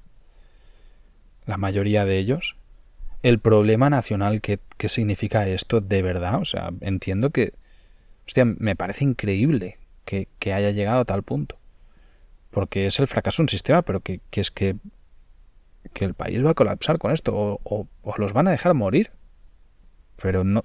La 1.46 1.56
mayoría 1.56 2.04
de 2.04 2.18
ellos. 2.18 2.56
El 3.22 3.38
problema 3.38 3.88
nacional 3.90 4.40
que, 4.40 4.58
significa 4.88 5.46
esto 5.46 5.80
de 5.80 6.02
verdad. 6.02 6.40
O 6.40 6.44
sea, 6.44 6.70
entiendo 6.80 7.30
que... 7.30 7.54
Hostia, 8.26 8.44
me 8.44 8.76
parece 8.76 9.04
increíble 9.04 9.78
que, 10.04 10.28
que 10.38 10.52
haya 10.52 10.70
llegado 10.70 11.00
a 11.00 11.04
tal 11.04 11.22
punto 11.22 11.58
porque 12.52 12.86
es 12.86 13.00
el 13.00 13.08
fracaso 13.08 13.38
de 13.38 13.44
un 13.44 13.48
sistema, 13.48 13.82
pero 13.82 14.00
que, 14.00 14.20
es 14.30 14.50
que, 14.50 14.76
que, 15.94 16.04
el 16.04 16.14
país 16.14 16.44
va 16.44 16.50
a 16.50 16.54
colapsar 16.54 16.98
con 16.98 17.10
esto, 17.10 17.58
o, 17.64 17.88
los 18.18 18.32
van 18.34 18.46
a 18.46 18.50
dejar 18.52 18.74
morir. 18.74 19.10
Pero 20.20 20.44
no, 20.44 20.64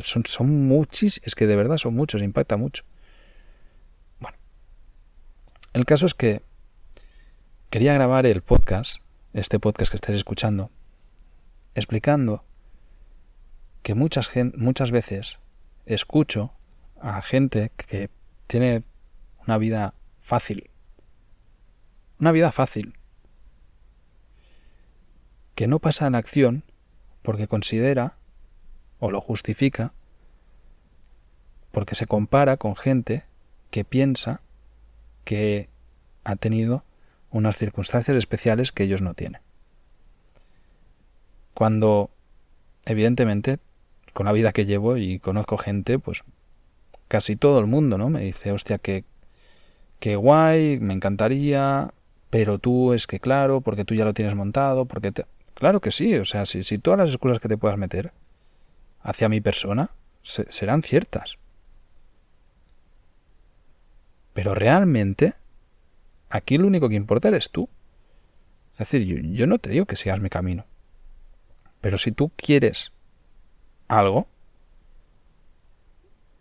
son, 0.00 0.24
son 0.26 0.66
muchos, 0.66 1.20
es 1.24 1.34
que 1.34 1.46
de 1.46 1.56
verdad 1.56 1.78
son 1.78 1.94
muchos, 1.94 2.20
impacta 2.20 2.56
mucho. 2.56 2.84
El 5.74 5.86
caso 5.86 6.06
es 6.06 6.14
que 6.14 6.40
quería 7.68 7.94
grabar 7.94 8.26
el 8.26 8.42
podcast, 8.42 8.98
este 9.32 9.58
podcast 9.58 9.90
que 9.90 9.96
estáis 9.96 10.16
escuchando, 10.16 10.70
explicando 11.74 12.44
que 13.82 13.94
muchas, 13.94 14.30
muchas 14.56 14.92
veces 14.92 15.40
escucho 15.84 16.52
a 17.00 17.20
gente 17.22 17.72
que 17.76 18.08
tiene 18.46 18.84
una 19.48 19.58
vida 19.58 19.94
fácil, 20.20 20.70
una 22.20 22.30
vida 22.30 22.52
fácil. 22.52 22.96
Que 25.56 25.66
no 25.66 25.80
pasa 25.80 26.06
en 26.06 26.14
acción 26.14 26.62
porque 27.22 27.48
considera 27.48 28.16
o 29.00 29.10
lo 29.10 29.20
justifica 29.20 29.92
porque 31.72 31.96
se 31.96 32.06
compara 32.06 32.58
con 32.58 32.76
gente 32.76 33.24
que 33.72 33.84
piensa 33.84 34.40
que 35.24 35.68
ha 36.24 36.36
tenido 36.36 36.84
unas 37.30 37.56
circunstancias 37.56 38.16
especiales 38.16 38.72
que 38.72 38.84
ellos 38.84 39.02
no 39.02 39.14
tienen. 39.14 39.40
Cuando, 41.52 42.10
evidentemente, 42.84 43.58
con 44.12 44.26
la 44.26 44.32
vida 44.32 44.52
que 44.52 44.66
llevo 44.66 44.96
y 44.96 45.18
conozco 45.18 45.58
gente, 45.58 45.98
pues 45.98 46.22
casi 47.08 47.36
todo 47.36 47.58
el 47.58 47.66
mundo, 47.66 47.98
¿no? 47.98 48.10
Me 48.10 48.20
dice, 48.20 48.52
hostia, 48.52 48.78
que, 48.78 49.04
qué 50.00 50.16
guay, 50.16 50.78
me 50.80 50.94
encantaría, 50.94 51.92
pero 52.30 52.58
tú 52.58 52.92
es 52.92 53.06
que 53.06 53.20
claro, 53.20 53.60
porque 53.60 53.84
tú 53.84 53.94
ya 53.94 54.04
lo 54.04 54.14
tienes 54.14 54.34
montado, 54.34 54.86
porque 54.86 55.12
te... 55.12 55.26
Claro 55.54 55.80
que 55.80 55.90
sí, 55.90 56.16
o 56.16 56.24
sea, 56.24 56.46
si, 56.46 56.64
si 56.64 56.78
todas 56.78 56.98
las 56.98 57.10
excusas 57.10 57.38
que 57.38 57.48
te 57.48 57.56
puedas 57.56 57.78
meter 57.78 58.12
hacia 59.00 59.28
mi 59.28 59.40
persona 59.40 59.90
serán 60.22 60.82
ciertas. 60.82 61.38
Pero 64.34 64.54
realmente, 64.54 65.34
aquí 66.28 66.58
lo 66.58 66.66
único 66.66 66.88
que 66.88 66.96
importa 66.96 67.28
eres 67.28 67.50
tú. 67.50 67.68
Es 68.74 68.90
decir, 68.90 69.04
yo, 69.06 69.16
yo 69.16 69.46
no 69.46 69.58
te 69.58 69.70
digo 69.70 69.86
que 69.86 69.96
seas 69.96 70.20
mi 70.20 70.28
camino. 70.28 70.66
Pero 71.80 71.96
si 71.96 72.12
tú 72.12 72.30
quieres 72.36 72.92
algo, 73.88 74.26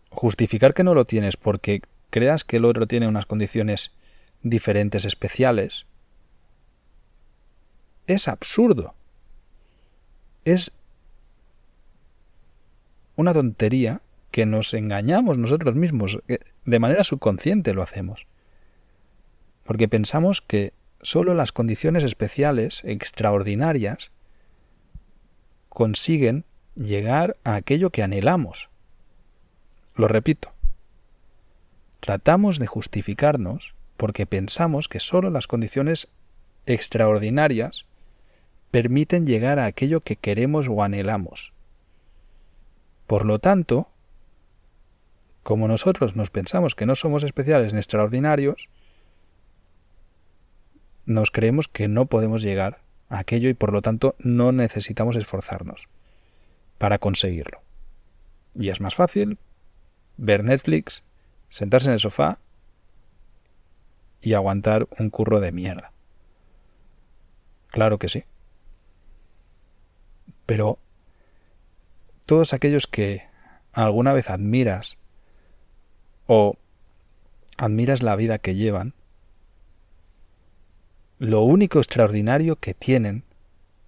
justificar 0.10 0.74
que 0.74 0.84
no 0.84 0.94
lo 0.94 1.06
tienes 1.06 1.38
porque 1.38 1.82
creas 2.10 2.44
que 2.44 2.58
el 2.58 2.66
otro 2.66 2.88
tiene 2.88 3.08
unas 3.08 3.26
condiciones 3.26 3.92
diferentes 4.42 5.06
especiales, 5.06 5.86
es 8.08 8.28
absurdo. 8.28 8.96
Es 10.46 10.72
una 13.16 13.34
tontería 13.34 14.02
que 14.34 14.48
nos 14.48 14.74
engañamos 14.74 15.38
nosotros 15.38 15.76
mismos. 15.76 16.18
De 16.66 16.80
manera 16.80 17.04
subconsciente 17.04 17.76
lo 17.76 17.84
hacemos. 17.84 18.26
Porque 19.64 19.88
pensamos 19.88 20.42
que 20.42 20.74
solo 21.04 21.36
las 21.36 21.52
condiciones 21.52 22.04
especiales, 22.04 22.82
extraordinarias, 22.84 24.10
consiguen 25.70 26.46
llegar 26.74 27.38
a 27.44 27.54
aquello 27.54 27.92
que 27.92 28.02
anhelamos. 28.02 28.70
Lo 29.94 30.08
repito. 30.08 30.52
Tratamos 32.00 32.58
de 32.58 32.66
justificarnos 32.66 33.76
porque 33.98 34.26
pensamos 34.26 34.88
que 34.88 35.00
sólo 35.00 35.30
las 35.30 35.46
condiciones 35.46 36.08
extraordinarias 36.66 37.86
permiten 38.72 39.28
llegar 39.28 39.60
a 39.60 39.66
aquello 39.66 40.02
que 40.02 40.16
queremos 40.16 40.68
o 40.68 40.82
anhelamos. 40.82 41.54
Por 43.06 43.26
lo 43.26 43.38
tanto, 43.38 43.93
como 45.44 45.68
nosotros 45.68 46.16
nos 46.16 46.30
pensamos 46.30 46.74
que 46.74 46.86
no 46.86 46.96
somos 46.96 47.24
especiales 47.24 47.74
ni 47.74 47.80
extraordinarios, 47.80 48.70
nos 51.06 51.32
creemos 51.32 51.68
que 51.68 51.88
no 51.88 52.06
podemos 52.06 52.42
llegar 52.42 52.80
a 53.10 53.20
aquello 53.20 53.50
y 53.50 53.54
por 53.54 53.74
lo 53.74 53.82
tanto 53.82 54.16
no 54.20 54.54
necesitamos 54.54 55.18
esforzarnos 55.18 55.90
para 56.78 56.98
conseguirlo. 56.98 57.62
Y 58.56 58.70
es 58.70 58.80
más 58.80 58.96
fácil 58.96 59.38
ver 60.18 60.44
Netflix, 60.44 61.04
sentarse 61.50 61.90
en 61.90 61.94
el 61.94 62.00
sofá 62.00 62.40
y 64.22 64.34
aguantar 64.34 64.88
un 64.98 65.10
curro 65.10 65.42
de 65.42 65.52
mierda. 65.52 65.92
Claro 67.68 68.00
que 68.00 68.08
sí. 68.08 68.24
Pero 70.46 70.80
todos 72.26 72.54
aquellos 72.54 72.88
que 72.88 73.24
alguna 73.74 74.14
vez 74.14 74.30
admiras 74.30 74.98
o 76.28 76.56
admiras 77.58 78.02
la 78.02 78.16
vida 78.16 78.38
que 78.38 78.56
llevan, 78.56 78.94
lo 81.20 81.42
único 81.42 81.80
extraordinario 81.80 82.58
que 82.58 82.74
tienen, 82.74 83.24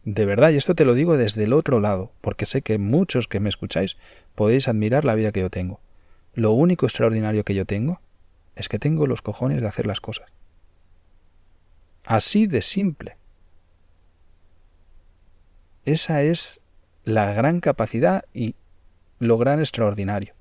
de 0.03 0.25
verdad, 0.25 0.51
y 0.51 0.57
esto 0.57 0.75
te 0.75 0.85
lo 0.85 0.93
digo 0.93 1.17
desde 1.17 1.43
el 1.43 1.53
otro 1.53 1.79
lado, 1.79 2.11
porque 2.21 2.45
sé 2.45 2.61
que 2.61 2.77
muchos 2.77 3.27
que 3.27 3.39
me 3.39 3.49
escucháis 3.49 3.97
podéis 4.35 4.67
admirar 4.67 5.03
la 5.03 5.15
vida 5.15 5.31
que 5.31 5.41
yo 5.41 5.49
tengo, 5.49 5.79
lo 6.33 6.51
único 6.51 6.85
extraordinario 6.85 7.43
que 7.43 7.55
yo 7.55 7.65
tengo 7.65 7.99
es 8.55 8.69
que 8.69 8.79
tengo 8.79 9.07
los 9.07 9.21
cojones 9.21 9.61
de 9.61 9.67
hacer 9.67 9.85
las 9.85 9.99
cosas. 9.99 10.29
Así 12.05 12.45
de 12.45 12.61
simple. 12.61 13.17
Esa 15.85 16.21
es 16.21 16.61
la 17.03 17.33
gran 17.33 17.59
capacidad 17.59 18.25
y 18.33 18.55
lo 19.19 19.37
gran 19.37 19.59
extraordinario. 19.59 20.33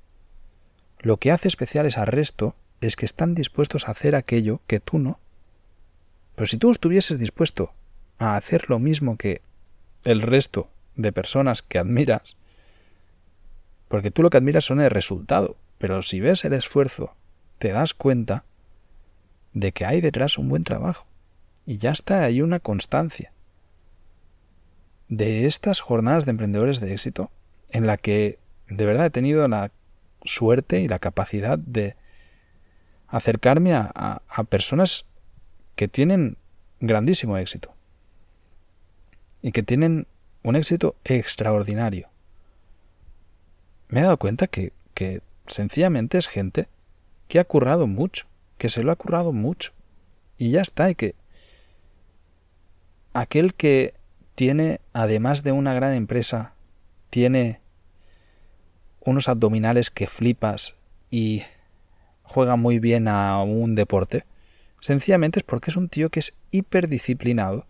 Lo 1.05 1.19
que 1.19 1.31
hace 1.31 1.49
especiales 1.49 1.99
al 1.99 2.07
resto 2.07 2.57
es 2.81 2.97
que 2.97 3.05
están 3.05 3.35
dispuestos 3.35 3.87
a 3.87 3.91
hacer 3.91 4.15
aquello 4.15 4.63
que 4.67 4.81
tú 4.81 4.99
no. 4.99 5.21
Pero 6.35 6.47
si 6.47 6.57
tú 6.57 6.71
estuvieses 6.71 7.19
dispuesto 7.19 7.75
a 8.19 8.37
hacer 8.37 8.71
lo 8.71 8.79
mismo 8.79 9.19
que 9.19 9.43
el 10.05 10.23
resto 10.23 10.71
de 10.97 11.13
personas 11.13 11.61
que 11.61 11.79
admiras, 11.79 12.39
porque 13.89 14.11
tú 14.11 14.23
lo 14.23 14.31
que 14.31 14.39
admiras 14.39 14.65
son 14.65 14.81
el 14.81 14.89
resultado, 14.89 15.59
pero 15.77 16.01
si 16.01 16.21
ves 16.21 16.47
el 16.47 16.55
esfuerzo 16.55 17.15
te 17.59 17.69
das 17.69 17.93
cuenta 17.93 18.47
de 19.53 19.73
que 19.73 19.85
hay 19.85 20.01
detrás 20.01 20.39
un 20.39 20.49
buen 20.49 20.65
trabajo. 20.65 21.05
Y 21.67 21.77
ya 21.77 21.91
está 21.91 22.23
ahí 22.23 22.41
una 22.41 22.61
constancia 22.61 23.31
de 25.11 25.45
estas 25.45 25.81
jornadas 25.81 26.25
de 26.25 26.31
emprendedores 26.31 26.81
de 26.81 26.95
éxito 26.95 27.31
en 27.69 27.87
la 27.87 27.99
que 27.99 28.39
de 28.69 28.87
verdad 28.87 29.05
he 29.05 29.11
tenido 29.11 29.47
la 29.49 29.71
suerte 30.25 30.81
y 30.81 30.89
la 30.89 30.99
capacidad 30.99 31.59
de 31.59 31.97
acercarme 33.09 33.75
a, 33.75 34.23
personas 34.49 35.05
que 35.77 35.89
tienen 35.89 36.37
grandísimo 36.81 37.37
éxito 37.37 37.75
y 39.43 39.53
que 39.53 39.63
tienen 39.63 40.07
un 40.43 40.57
éxito 40.57 40.97
extraordinario. 41.05 42.09
Me 43.89 44.01
he 44.01 44.03
dado 44.03 44.19
cuenta 44.19 44.47
que, 44.47 44.73
que 44.95 45.21
sencillamente 45.47 46.19
es 46.19 46.27
gente 46.27 46.69
que 47.29 47.39
ha 47.39 47.45
currado 47.45 47.87
mucho, 47.87 48.27
que 48.59 48.69
se 48.69 48.83
lo 48.83 48.91
ha 48.91 48.97
currado 48.97 49.33
mucho. 49.33 49.73
Y 50.37 50.51
ya 50.51 50.63
está, 50.63 50.91
y 50.91 50.95
que 50.95 51.15
aquel 53.13 53.55
que 53.55 53.95
tiene, 54.35 54.81
además 54.93 55.43
de 55.43 55.53
una 55.53 55.75
gran 55.75 55.93
empresa, 55.93 56.55
tiene 57.11 57.61
unos 59.05 59.29
abdominales 59.29 59.91
que 59.91 60.07
flipas 60.07 60.75
y 61.11 61.43
juega 62.23 62.57
muy 62.57 62.79
bien 62.79 63.09
a 63.09 63.43
un 63.43 63.75
deporte, 63.75 64.25
sencillamente 64.81 65.41
es 65.41 65.45
porque 65.45 65.71
es 65.71 65.77
un 65.77 65.89
tío 65.89 66.11
que 66.11 66.21
es 66.21 66.37
hiperdisciplinado. 66.51 67.67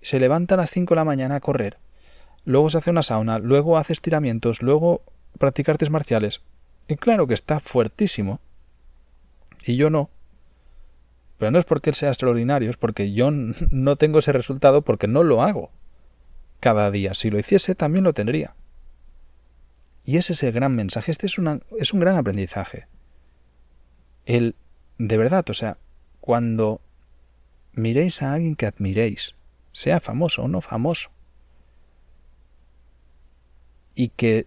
Se 0.00 0.18
levanta 0.18 0.54
a 0.54 0.58
las 0.58 0.70
5 0.70 0.94
de 0.94 0.96
la 0.96 1.04
mañana 1.04 1.36
a 1.36 1.40
correr, 1.40 1.78
luego 2.44 2.70
se 2.70 2.78
hace 2.78 2.90
una 2.90 3.02
sauna, 3.02 3.38
luego 3.38 3.78
hace 3.78 3.92
estiramientos, 3.92 4.62
luego 4.62 5.02
practicar 5.38 5.74
artes 5.74 5.90
marciales. 5.90 6.40
Y 6.88 6.96
claro 6.96 7.26
que 7.26 7.34
está 7.34 7.60
fuertísimo. 7.60 8.40
Y 9.64 9.76
yo 9.76 9.90
no. 9.90 10.10
Pero 11.38 11.50
no 11.50 11.58
es 11.58 11.64
porque 11.64 11.90
él 11.90 11.96
sea 11.96 12.08
extraordinario, 12.08 12.70
es 12.70 12.76
porque 12.76 13.12
yo 13.12 13.30
no 13.70 13.96
tengo 13.96 14.18
ese 14.18 14.32
resultado 14.32 14.82
porque 14.82 15.06
no 15.06 15.22
lo 15.22 15.42
hago 15.42 15.70
cada 16.60 16.90
día. 16.90 17.14
Si 17.14 17.30
lo 17.30 17.38
hiciese, 17.38 17.74
también 17.74 18.04
lo 18.04 18.12
tendría. 18.12 18.54
Y 20.04 20.16
ese 20.16 20.32
es 20.32 20.42
el 20.42 20.52
gran 20.52 20.74
mensaje. 20.74 21.10
Este 21.10 21.26
es, 21.26 21.36
es 21.78 21.92
un 21.92 22.00
gran 22.00 22.16
aprendizaje. 22.16 22.86
El, 24.26 24.56
de 24.98 25.16
verdad, 25.16 25.48
o 25.48 25.54
sea, 25.54 25.78
cuando 26.20 26.80
miréis 27.72 28.22
a 28.22 28.34
alguien 28.34 28.56
que 28.56 28.66
admiréis, 28.66 29.34
sea 29.72 30.00
famoso 30.00 30.42
o 30.42 30.48
no 30.48 30.60
famoso, 30.60 31.10
y 33.94 34.08
que 34.08 34.46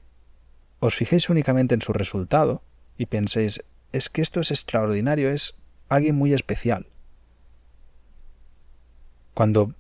os 0.80 0.96
fijéis 0.96 1.30
únicamente 1.30 1.76
en 1.76 1.82
su 1.82 1.94
resultado 1.94 2.62
y 2.98 3.08
penséis, 3.08 3.63
es 3.91 4.10
que 4.10 4.22
esto 4.22 4.39
es 4.39 4.52
extraordinario, 4.52 5.30
es 5.30 5.56
alguien 5.89 6.15
muy 6.15 6.34
especial. 6.34 6.88
Cuando 9.34 9.74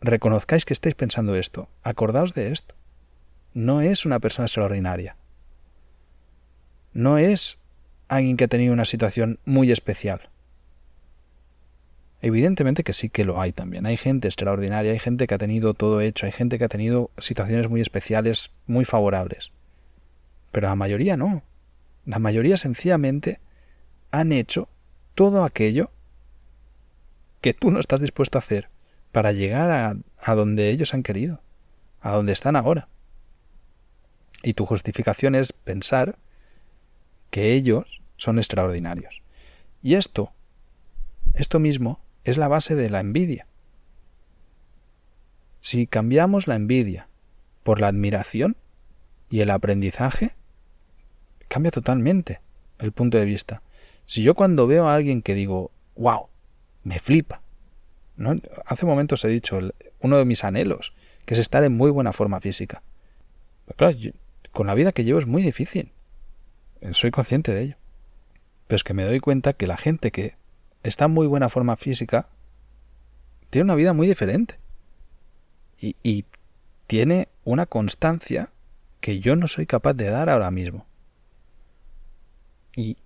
reconozcáis 0.00 0.64
que 0.64 0.72
estáis 0.72 0.94
pensando 0.94 1.34
esto, 1.34 1.68
acordaos 1.82 2.34
de 2.34 2.52
esto. 2.52 2.74
No 3.52 3.80
es 3.80 4.06
una 4.06 4.20
persona 4.20 4.46
extraordinaria. 4.46 5.16
No 6.92 7.18
es 7.18 7.58
alguien 8.08 8.36
que 8.36 8.44
ha 8.44 8.48
tenido 8.48 8.72
una 8.72 8.84
situación 8.84 9.38
muy 9.44 9.70
especial. 9.70 10.30
Evidentemente 12.22 12.84
que 12.84 12.92
sí 12.92 13.08
que 13.08 13.24
lo 13.24 13.40
hay 13.40 13.52
también. 13.52 13.86
Hay 13.86 13.96
gente 13.96 14.28
extraordinaria, 14.28 14.92
hay 14.92 14.98
gente 14.98 15.26
que 15.26 15.34
ha 15.34 15.38
tenido 15.38 15.72
todo 15.74 16.00
hecho, 16.00 16.26
hay 16.26 16.32
gente 16.32 16.58
que 16.58 16.64
ha 16.64 16.68
tenido 16.68 17.10
situaciones 17.18 17.70
muy 17.70 17.80
especiales, 17.80 18.50
muy 18.66 18.84
favorables. 18.84 19.52
Pero 20.50 20.68
la 20.68 20.74
mayoría 20.74 21.16
no. 21.16 21.42
La 22.04 22.18
mayoría 22.18 22.56
sencillamente 22.56 23.40
han 24.10 24.32
hecho 24.32 24.68
todo 25.14 25.44
aquello 25.44 25.90
que 27.40 27.54
tú 27.54 27.70
no 27.70 27.80
estás 27.80 28.00
dispuesto 28.00 28.36
a 28.36 28.40
hacer 28.40 28.68
para 29.12 29.32
llegar 29.32 29.70
a, 29.70 29.96
a 30.20 30.34
donde 30.34 30.70
ellos 30.70 30.92
han 30.92 31.02
querido, 31.02 31.40
a 32.00 32.12
donde 32.12 32.32
están 32.32 32.56
ahora. 32.56 32.88
Y 34.42 34.54
tu 34.54 34.66
justificación 34.66 35.34
es 35.34 35.52
pensar 35.52 36.16
que 37.30 37.52
ellos 37.54 38.02
son 38.16 38.38
extraordinarios. 38.38 39.22
Y 39.82 39.94
esto, 39.94 40.32
esto 41.34 41.58
mismo, 41.58 42.00
es 42.24 42.36
la 42.36 42.48
base 42.48 42.74
de 42.74 42.90
la 42.90 43.00
envidia. 43.00 43.46
Si 45.60 45.86
cambiamos 45.86 46.46
la 46.46 46.56
envidia 46.56 47.08
por 47.62 47.80
la 47.80 47.88
admiración 47.88 48.56
y 49.30 49.40
el 49.40 49.50
aprendizaje, 49.50 50.34
cambia 51.48 51.70
totalmente 51.70 52.40
el 52.78 52.92
punto 52.92 53.18
de 53.18 53.24
vista. 53.24 53.62
Si 54.06 54.22
yo 54.22 54.34
cuando 54.34 54.66
veo 54.66 54.88
a 54.88 54.94
alguien 54.94 55.22
que 55.22 55.34
digo, 55.34 55.70
wow, 55.96 56.28
me 56.82 56.98
flipa, 56.98 57.42
¿no? 58.16 58.36
hace 58.66 58.86
momentos 58.86 59.24
he 59.24 59.28
dicho, 59.28 59.58
uno 60.00 60.18
de 60.18 60.24
mis 60.24 60.44
anhelos, 60.44 60.94
que 61.26 61.34
es 61.34 61.40
estar 61.40 61.62
en 61.64 61.76
muy 61.76 61.90
buena 61.90 62.12
forma 62.12 62.40
física. 62.40 62.82
claro, 63.76 63.96
con 64.52 64.66
la 64.66 64.74
vida 64.74 64.92
que 64.92 65.04
llevo 65.04 65.18
es 65.18 65.26
muy 65.26 65.42
difícil. 65.42 65.92
Soy 66.92 67.10
consciente 67.10 67.52
de 67.52 67.62
ello. 67.62 67.76
Pero 68.66 68.76
es 68.76 68.84
que 68.84 68.94
me 68.94 69.04
doy 69.04 69.20
cuenta 69.20 69.52
que 69.52 69.66
la 69.66 69.76
gente 69.76 70.10
que 70.10 70.36
está 70.82 71.06
en 71.06 71.12
muy 71.12 71.26
buena 71.26 71.48
forma 71.48 71.76
física, 71.76 72.28
tiene 73.50 73.64
una 73.64 73.74
vida 73.74 73.92
muy 73.92 74.06
diferente. 74.06 74.58
Y, 75.78 75.96
y 76.02 76.24
tiene 76.86 77.28
una 77.44 77.66
constancia 77.66 78.50
que 79.00 79.20
yo 79.20 79.36
no 79.36 79.48
soy 79.48 79.66
capaz 79.66 79.94
de 79.94 80.10
dar 80.10 80.30
ahora 80.30 80.50
mismo. 80.50 80.86
Y 82.76 82.96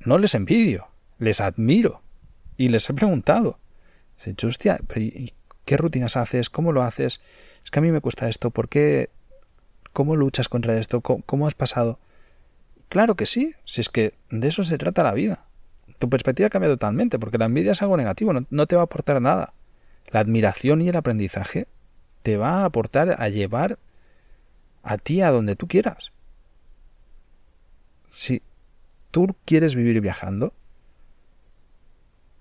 no 0.00 0.18
les 0.18 0.34
envidio, 0.34 0.88
les 1.18 1.40
admiro. 1.40 2.02
Y 2.56 2.68
les 2.68 2.88
he 2.88 2.94
preguntado. 2.94 3.58
He 4.24 4.30
dicho, 4.30 4.48
hostia, 4.48 4.80
¿qué 5.64 5.76
rutinas 5.76 6.16
haces? 6.16 6.50
¿Cómo 6.50 6.72
lo 6.72 6.82
haces? 6.82 7.20
Es 7.64 7.70
que 7.70 7.78
a 7.78 7.82
mí 7.82 7.90
me 7.90 8.00
cuesta 8.00 8.28
esto. 8.28 8.50
¿Por 8.50 8.68
qué? 8.68 9.10
¿Cómo 9.92 10.16
luchas 10.16 10.48
contra 10.48 10.76
esto? 10.78 11.00
cómo 11.00 11.46
has 11.46 11.54
pasado? 11.54 11.98
Claro 12.88 13.16
que 13.16 13.26
sí, 13.26 13.54
si 13.64 13.80
es 13.80 13.88
que 13.88 14.14
de 14.30 14.48
eso 14.48 14.64
se 14.64 14.78
trata 14.78 15.02
la 15.02 15.12
vida 15.12 15.48
tu 15.98 16.08
perspectiva 16.08 16.48
cambia 16.48 16.70
totalmente, 16.70 17.18
porque 17.18 17.38
la 17.38 17.46
envidia 17.46 17.72
es 17.72 17.82
algo 17.82 17.96
negativo, 17.96 18.32
no, 18.48 18.66
te 18.66 18.76
va 18.76 18.82
a 18.82 18.84
aportar 18.84 19.20
nada. 19.20 19.52
La 20.10 20.20
admiración 20.20 20.80
y 20.80 20.88
el 20.88 20.96
aprendizaje 20.96 21.66
te 22.22 22.36
va 22.36 22.62
a 22.62 22.64
aportar 22.64 23.16
a 23.18 23.28
llevar 23.28 23.78
a 24.82 24.96
ti 24.96 25.20
a 25.20 25.30
donde 25.30 25.56
tú 25.56 25.66
quieras. 25.66 26.12
Si 28.10 28.42
tú 29.10 29.34
quieres 29.44 29.74
vivir 29.74 30.00
viajando, 30.00 30.54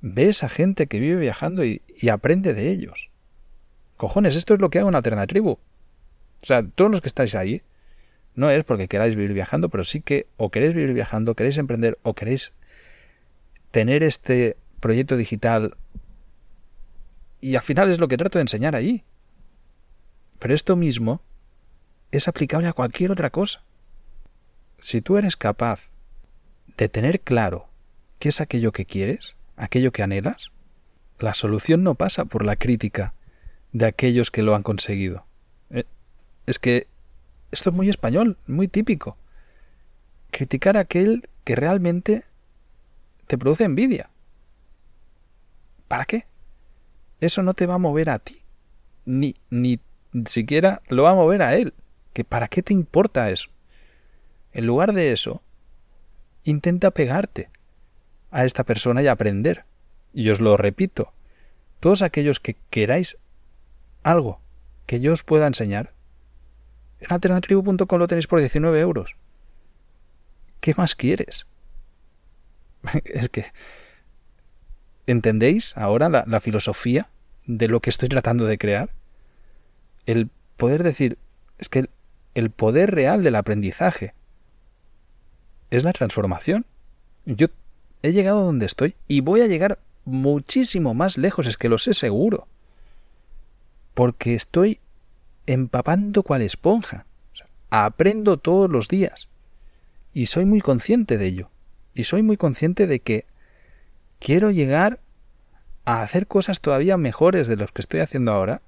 ves 0.02 0.44
a 0.44 0.50
gente 0.50 0.88
que 0.88 1.00
vive 1.00 1.20
viajando 1.20 1.66
y, 1.66 1.82
aprende 2.10 2.54
de 2.54 2.70
ellos. 2.70 3.10
Cojones, 3.98 4.36
esto 4.36 4.54
es 4.54 4.60
lo 4.60 4.70
que 4.70 4.80
hago 4.80 4.90
en 4.90 4.96
Alternatribu. 4.96 5.52
O 5.52 6.46
sea, 6.46 6.64
todos 6.64 6.92
los 6.92 7.02
que 7.02 7.08
estáis 7.08 7.34
ahí, 7.34 7.64
no 8.38 8.52
es 8.52 8.64
porque 8.64 8.88
queráis 8.88 9.16
vivir 9.16 9.34
viajando, 9.34 9.68
pero 9.68 9.84
sí 9.84 10.00
que 10.00 10.28
o 10.38 10.52
queréis 10.52 10.76
vivir 10.76 10.94
viajando, 10.94 11.34
queréis 11.34 11.58
emprender 11.58 11.98
o 12.04 12.14
queréis 12.14 12.54
tener 13.72 14.04
este 14.04 14.56
proyecto 14.80 15.18
digital 15.18 15.76
y 17.42 17.56
al 17.56 17.64
final 17.64 17.90
es 17.90 17.98
lo 17.98 18.08
que 18.08 18.16
trato 18.16 18.38
de 18.38 18.44
enseñar 18.44 18.76
allí. 18.76 19.04
Pero 20.38 20.54
esto 20.54 20.76
mismo 20.76 21.20
es 22.12 22.28
aplicable 22.28 22.68
a 22.68 22.74
cualquier 22.74 23.10
otra 23.10 23.32
cosa. 23.32 23.64
Si 24.78 25.02
tú 25.02 25.18
eres 25.18 25.36
capaz 25.36 25.90
de 26.78 26.90
tener 26.90 27.22
claro 27.22 27.68
qué 28.20 28.30
es 28.30 28.40
aquello 28.40 28.72
que 28.72 28.86
quieres, 28.86 29.36
aquello 29.56 29.92
que 29.92 30.04
anhelas, 30.04 30.52
la 31.18 31.34
solución 31.34 31.82
no 31.82 31.96
pasa 31.96 32.26
por 32.26 32.46
la 32.46 32.56
crítica 32.56 33.16
de 33.72 33.88
aquellos 33.88 34.30
que 34.30 34.44
lo 34.44 34.54
han 34.54 34.62
conseguido. 34.62 35.26
Eh, 35.72 35.86
es 36.46 36.60
que 36.60 36.86
esto 37.58 37.72
es 37.72 37.76
muy 37.76 37.90
español, 37.90 38.38
muy 38.46 38.68
típico. 38.68 39.18
Criticar 40.30 40.78
a 40.78 40.82
aquel 40.82 41.28
que 41.44 41.56
realmente 41.56 42.24
te 43.26 43.36
produce 43.36 43.64
envidia. 43.64 44.12
¿Para 45.88 46.06
qué? 46.06 46.28
Eso 47.20 47.42
no 47.42 47.56
te 47.56 47.66
va 47.66 47.74
a 47.74 47.80
mover 47.80 48.12
a 48.12 48.20
ti. 48.20 48.44
Ni, 49.06 49.34
ni 49.50 49.80
siquiera 50.26 50.84
lo 50.88 51.02
va 51.04 51.12
a 51.12 51.16
mover 51.16 51.42
a 51.42 51.56
él. 51.56 51.74
¿Que 52.14 52.24
¿Para 52.24 52.48
qué 52.48 52.62
te 52.62 52.74
importa 52.74 53.32
eso? 53.32 53.50
En 54.52 54.68
lugar 54.68 54.94
de 54.94 55.12
eso, 55.12 55.42
intenta 56.44 56.92
pegarte 56.92 57.50
a 58.30 58.46
esta 58.46 58.64
persona 58.66 59.02
y 59.02 59.08
aprender. 59.08 59.66
Y 60.14 60.30
os 60.30 60.42
lo 60.42 60.58
repito, 60.58 61.12
todos 61.80 62.04
aquellos 62.04 62.40
que 62.40 62.56
queráis 62.70 63.18
algo 64.04 64.42
que 64.86 65.00
yo 65.00 65.14
os 65.14 65.24
pueda 65.24 65.48
enseñar, 65.48 65.97
en 67.00 67.14
alternatribu.com 67.14 68.00
lo 68.00 68.08
tenéis 68.08 68.28
por 68.28 68.40
19 68.40 68.80
euros. 68.80 69.16
¿Qué 70.60 70.74
más 70.76 70.96
quieres? 70.96 71.46
es 73.06 73.30
que... 73.30 73.46
¿Entendéis 75.06 75.76
ahora 75.78 76.10
la, 76.10 76.40
filosofía 76.42 77.10
de 77.46 77.70
lo 77.70 77.80
que 77.80 77.90
estoy 77.90 78.10
tratando 78.10 78.46
de 78.46 78.58
crear? 78.58 78.90
El 80.06 80.30
poder 80.58 80.84
decir, 80.84 81.18
es 81.60 81.70
que 81.70 81.90
el, 82.34 82.50
poder 82.50 82.94
real 82.94 83.24
del 83.24 83.36
aprendizaje 83.36 84.14
es 85.72 85.86
la 85.86 85.94
transformación. 85.94 86.66
Yo 87.26 87.48
he 88.04 88.12
llegado 88.12 88.44
donde 88.44 88.66
estoy 88.66 88.96
y 89.08 89.22
voy 89.22 89.40
a 89.40 89.48
llegar 89.48 89.80
muchísimo 90.04 90.94
más 90.94 91.18
lejos, 91.18 91.48
es 91.48 91.56
que 91.56 91.70
lo 91.70 91.78
sé 91.78 91.94
seguro. 91.94 92.50
Porque 93.94 94.36
estoy 94.36 94.82
empapando 95.48 96.22
cual 96.24 96.42
esponja. 96.44 97.06
aprendo 97.70 98.38
todos 98.38 98.70
los 98.70 98.88
días. 98.88 99.28
Y 100.14 100.28
soy 100.28 100.46
muy 100.46 100.62
consciente 100.62 101.18
de 101.18 101.26
ello. 101.26 101.50
Y 101.94 102.06
soy 102.06 102.22
muy 102.24 102.38
consciente 102.38 102.88
de 102.88 103.00
que 103.00 103.26
quiero 104.20 104.52
llegar 104.52 105.02
a 105.84 106.02
hacer 106.02 106.28
cosas 106.28 106.62
todavía 106.62 106.96
mejores 106.96 107.48
de 107.48 107.58
los 107.58 107.72
que 107.72 107.82
estoy 107.82 108.00
haciendo 108.00 108.32
ahora. 108.32 108.62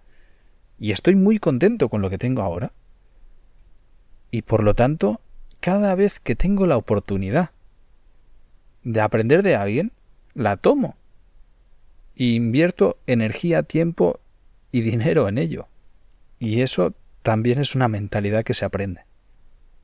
Y 0.79 0.91
estoy 0.91 1.15
muy 1.15 1.39
contento 1.39 1.89
con 1.89 2.01
lo 2.01 2.09
que 2.09 2.17
tengo 2.17 2.41
ahora. 2.41 2.73
Y 4.31 4.41
por 4.41 4.63
lo 4.63 4.73
tanto, 4.73 5.21
cada 5.59 5.95
vez 5.95 6.19
que 6.19 6.35
tengo 6.35 6.65
la 6.65 6.77
oportunidad 6.77 7.51
de 8.83 9.01
aprender 9.01 9.43
de 9.43 9.55
alguien, 9.55 9.91
la 10.33 10.57
tomo. 10.57 10.95
Y 12.15 12.35
invierto 12.35 12.97
energía, 13.07 13.63
tiempo 13.63 14.19
y 14.71 14.81
dinero 14.81 15.27
en 15.27 15.37
ello. 15.37 15.67
Y 16.39 16.61
eso 16.61 16.95
también 17.21 17.59
es 17.59 17.75
una 17.75 17.87
mentalidad 17.87 18.43
que 18.43 18.53
se 18.53 18.65
aprende. 18.65 19.05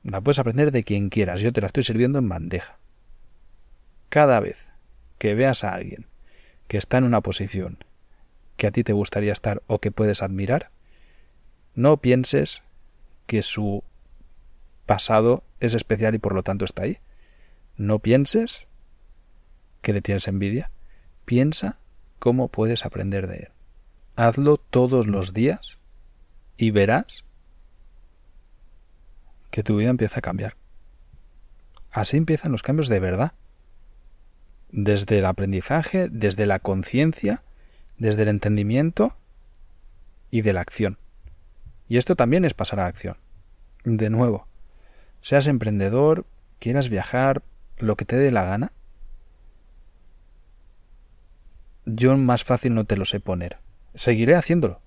La 0.02 0.20
puedes 0.20 0.38
aprender 0.38 0.72
de 0.72 0.84
quien 0.84 1.10
quieras, 1.10 1.40
yo 1.40 1.52
te 1.52 1.60
la 1.60 1.66
estoy 1.66 1.84
sirviendo 1.84 2.18
en 2.18 2.28
bandeja 2.28 2.78
cada 4.08 4.40
vez 4.40 4.72
que 5.18 5.34
veas 5.34 5.64
a 5.64 5.74
alguien 5.74 6.06
que 6.68 6.78
está 6.78 6.98
en 6.98 7.04
una 7.04 7.20
posición 7.20 7.84
que 8.56 8.66
a 8.66 8.70
ti 8.70 8.82
te 8.82 8.92
gustaría 8.92 9.32
estar 9.32 9.62
o 9.66 9.78
que 9.78 9.90
puedes 9.90 10.22
admirar, 10.22 10.70
no 11.74 11.98
pienses 11.98 12.62
que 13.26 13.42
su 13.42 13.84
pasado 14.86 15.44
es 15.60 15.74
especial 15.74 16.14
y 16.14 16.18
por 16.18 16.34
lo 16.34 16.42
tanto 16.42 16.64
está 16.64 16.84
ahí. 16.84 16.98
No 17.76 17.98
pienses 17.98 18.68
que 19.82 19.92
le 19.92 20.00
tienes 20.00 20.26
envidia. 20.28 20.70
Piensa 21.26 21.78
cómo 22.18 22.48
puedes 22.48 22.86
aprender 22.86 23.26
de 23.26 23.36
él. 23.36 23.48
Hazlo 24.16 24.56
todos 24.56 25.06
los 25.06 25.34
días 25.34 25.75
y 26.56 26.70
verás 26.70 27.24
que 29.50 29.62
tu 29.62 29.76
vida 29.76 29.90
empieza 29.90 30.18
a 30.18 30.22
cambiar. 30.22 30.56
Así 31.90 32.16
empiezan 32.16 32.52
los 32.52 32.62
cambios 32.62 32.88
de 32.88 33.00
verdad. 33.00 33.32
Desde 34.70 35.18
el 35.18 35.26
aprendizaje, 35.26 36.08
desde 36.10 36.46
la 36.46 36.58
conciencia, 36.58 37.42
desde 37.96 38.22
el 38.22 38.28
entendimiento 38.28 39.16
y 40.30 40.42
de 40.42 40.52
la 40.52 40.60
acción. 40.60 40.98
Y 41.88 41.96
esto 41.96 42.16
también 42.16 42.44
es 42.44 42.52
pasar 42.52 42.80
a 42.80 42.82
la 42.82 42.88
acción. 42.88 43.16
De 43.84 44.10
nuevo, 44.10 44.46
seas 45.20 45.46
emprendedor, 45.46 46.26
quieras 46.58 46.88
viajar, 46.88 47.42
lo 47.78 47.96
que 47.96 48.04
te 48.04 48.16
dé 48.16 48.30
la 48.30 48.44
gana, 48.44 48.72
yo 51.86 52.16
más 52.16 52.44
fácil 52.44 52.74
no 52.74 52.84
te 52.84 52.96
lo 52.96 53.04
sé 53.04 53.20
poner. 53.20 53.58
Seguiré 53.94 54.34
haciéndolo. 54.34 54.80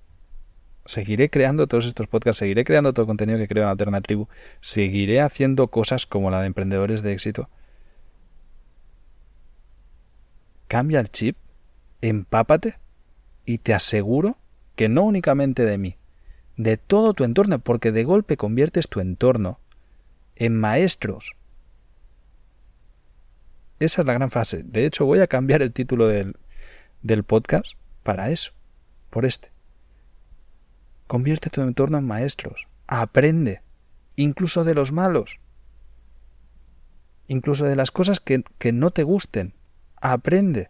Seguiré 0.89 1.29
creando 1.29 1.67
todos 1.67 1.85
estos 1.85 2.07
podcasts, 2.07 2.39
seguiré 2.39 2.63
creando 2.63 2.93
todo 2.93 3.03
el 3.03 3.07
contenido 3.07 3.37
que 3.37 3.47
creo 3.47 3.61
en 3.61 3.69
Alternatribu, 3.69 4.27
seguiré 4.59 5.21
haciendo 5.21 5.67
cosas 5.67 6.07
como 6.07 6.31
la 6.31 6.41
de 6.41 6.47
emprendedores 6.47 7.03
de 7.03 7.13
éxito. 7.13 7.47
Cambia 10.67 10.99
el 10.99 11.11
chip, 11.11 11.37
empápate 12.01 12.79
y 13.45 13.59
te 13.59 13.75
aseguro 13.75 14.39
que 14.75 14.89
no 14.89 15.03
únicamente 15.03 15.63
de 15.63 15.77
mí, 15.77 15.95
de 16.57 16.77
todo 16.77 17.13
tu 17.13 17.23
entorno, 17.23 17.59
porque 17.59 17.91
de 17.91 18.03
golpe 18.03 18.35
conviertes 18.35 18.87
tu 18.87 18.99
entorno 18.99 19.59
en 20.37 20.59
maestros. 20.59 21.35
Esa 23.79 24.01
es 24.01 24.07
la 24.07 24.13
gran 24.13 24.31
frase. 24.31 24.63
De 24.63 24.87
hecho, 24.87 25.05
voy 25.05 25.19
a 25.19 25.27
cambiar 25.27 25.61
el 25.61 25.71
título 25.71 26.07
del, 26.07 26.35
del 27.03 27.23
podcast 27.23 27.73
para 28.01 28.31
eso, 28.31 28.53
por 29.11 29.25
este. 29.25 29.51
Convierte 31.09 31.49
tu 31.49 31.63
entorno 31.63 31.97
en 31.97 32.05
maestros. 32.05 32.67
Aprende, 32.85 33.63
incluso 34.15 34.63
de 34.63 34.75
los 34.75 34.91
malos, 34.91 35.39
incluso 37.25 37.65
de 37.65 37.75
las 37.75 37.89
cosas 37.89 38.19
que, 38.19 38.43
que 38.59 38.71
no 38.71 38.91
te 38.91 39.01
gusten. 39.01 39.55
Aprende. 39.99 40.69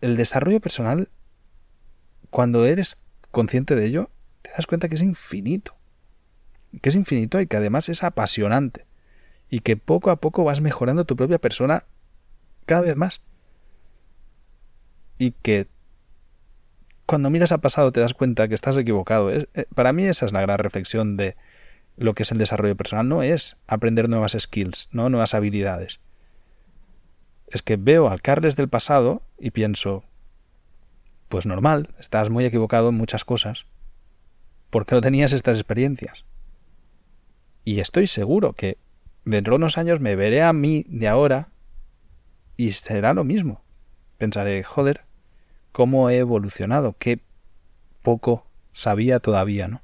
El 0.00 0.16
desarrollo 0.16 0.58
personal, 0.62 1.10
cuando 2.30 2.64
eres 2.64 2.96
consciente 3.30 3.76
de 3.76 3.84
ello, 3.84 4.08
te 4.40 4.52
das 4.52 4.66
cuenta 4.66 4.88
que 4.88 4.94
es 4.94 5.02
infinito. 5.02 5.76
Que 6.80 6.88
es 6.88 6.94
infinito 6.94 7.42
y 7.42 7.46
que 7.46 7.58
además 7.58 7.90
es 7.90 8.02
apasionante. 8.02 8.86
Y 9.50 9.60
que 9.60 9.76
poco 9.76 10.10
a 10.10 10.16
poco 10.16 10.44
vas 10.44 10.62
mejorando 10.62 11.04
tu 11.04 11.14
propia 11.14 11.38
persona 11.38 11.84
cada 12.64 12.80
vez 12.80 12.96
más 12.96 13.20
y 15.18 15.32
que 15.32 15.68
cuando 17.10 17.28
miras 17.28 17.50
al 17.50 17.60
pasado 17.60 17.90
te 17.90 17.98
das 17.98 18.14
cuenta 18.14 18.46
que 18.46 18.54
estás 18.54 18.76
equivocado. 18.76 19.32
Eh, 19.32 19.48
para 19.74 19.92
mí 19.92 20.04
esa 20.04 20.26
es 20.26 20.32
la 20.32 20.42
gran 20.42 20.60
reflexión 20.60 21.16
de 21.16 21.34
lo 21.96 22.14
que 22.14 22.22
es 22.22 22.30
el 22.30 22.38
desarrollo 22.38 22.76
personal. 22.76 23.08
No 23.08 23.24
es 23.24 23.56
aprender 23.66 24.08
nuevas 24.08 24.36
skills, 24.38 24.88
no 24.92 25.10
nuevas 25.10 25.34
habilidades. 25.34 25.98
Es 27.48 27.62
que 27.62 27.74
veo 27.74 28.08
al 28.08 28.22
Carles 28.22 28.54
del 28.54 28.68
pasado 28.68 29.22
y 29.40 29.50
pienso, 29.50 30.04
pues 31.28 31.46
normal, 31.46 31.92
estás 31.98 32.30
muy 32.30 32.44
equivocado 32.44 32.90
en 32.90 32.94
muchas 32.94 33.24
cosas, 33.24 33.66
porque 34.70 34.94
no 34.94 35.00
tenías 35.00 35.32
estas 35.32 35.56
experiencias. 35.56 36.24
Y 37.64 37.80
estoy 37.80 38.06
seguro 38.06 38.52
que 38.52 38.78
dentro 39.24 39.54
de 39.54 39.56
unos 39.56 39.78
años 39.78 39.98
me 39.98 40.14
veré 40.14 40.42
a 40.42 40.52
mí 40.52 40.84
de 40.86 41.08
ahora 41.08 41.48
y 42.56 42.70
será 42.70 43.14
lo 43.14 43.24
mismo. 43.24 43.64
Pensaré, 44.16 44.62
joder, 44.62 45.09
cómo 45.72 46.10
he 46.10 46.18
evolucionado, 46.18 46.96
qué 46.98 47.20
poco 48.02 48.46
sabía 48.72 49.20
todavía, 49.20 49.68
¿no? 49.68 49.82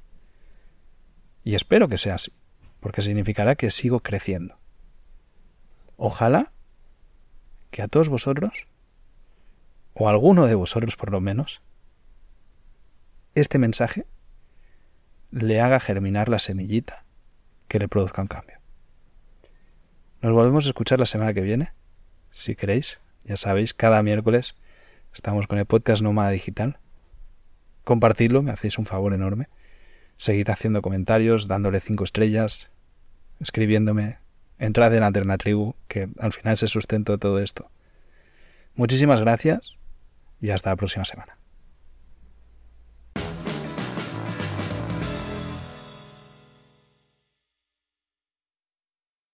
Y 1.43 1.55
espero 1.55 1.87
que 1.87 1.97
sea 1.97 2.15
así, 2.15 2.33
porque 2.79 3.01
significará 3.01 3.55
que 3.55 3.71
sigo 3.71 4.01
creciendo. 4.01 4.57
Ojalá 5.95 6.51
que 7.71 7.81
a 7.81 7.87
todos 7.87 8.09
vosotros, 8.09 8.67
o 9.93 10.07
a 10.07 10.11
alguno 10.11 10.45
de 10.45 10.55
vosotros 10.55 10.95
por 10.95 11.11
lo 11.11 11.21
menos, 11.21 11.61
este 13.35 13.57
mensaje 13.57 14.05
le 15.31 15.61
haga 15.61 15.79
germinar 15.79 16.29
la 16.29 16.39
semillita 16.39 17.05
que 17.67 17.79
le 17.79 17.87
produzca 17.87 18.21
un 18.21 18.27
cambio. 18.27 18.57
Nos 20.21 20.33
volvemos 20.33 20.65
a 20.65 20.69
escuchar 20.69 20.99
la 20.99 21.05
semana 21.05 21.33
que 21.33 21.41
viene, 21.41 21.73
si 22.31 22.55
queréis, 22.55 22.99
ya 23.23 23.37
sabéis, 23.37 23.73
cada 23.73 24.01
miércoles 24.03 24.55
Estamos 25.17 25.47
con 25.47 25.57
el 25.57 25.65
podcast 25.65 26.03
Nómada 26.03 26.29
Digital. 26.29 26.77
Compartidlo, 27.83 28.43
me 28.43 28.51
hacéis 28.51 28.77
un 28.77 28.85
favor 28.85 29.15
enorme. 29.15 29.49
Seguid 30.17 30.47
haciendo 30.47 30.83
comentarios, 30.83 31.47
dándole 31.47 31.79
cinco 31.79 32.03
estrellas, 32.03 32.69
escribiéndome. 33.39 34.19
Entrad 34.59 34.93
en 34.93 35.01
Alternatribu, 35.01 35.73
que 35.87 36.07
al 36.19 36.33
final 36.33 36.53
es 36.53 36.61
el 36.61 36.69
sustento 36.69 37.13
de 37.13 37.17
todo 37.17 37.39
esto. 37.39 37.71
Muchísimas 38.75 39.19
gracias 39.19 39.77
y 40.39 40.51
hasta 40.51 40.69
la 40.69 40.75
próxima 40.75 41.03
semana. 41.03 41.39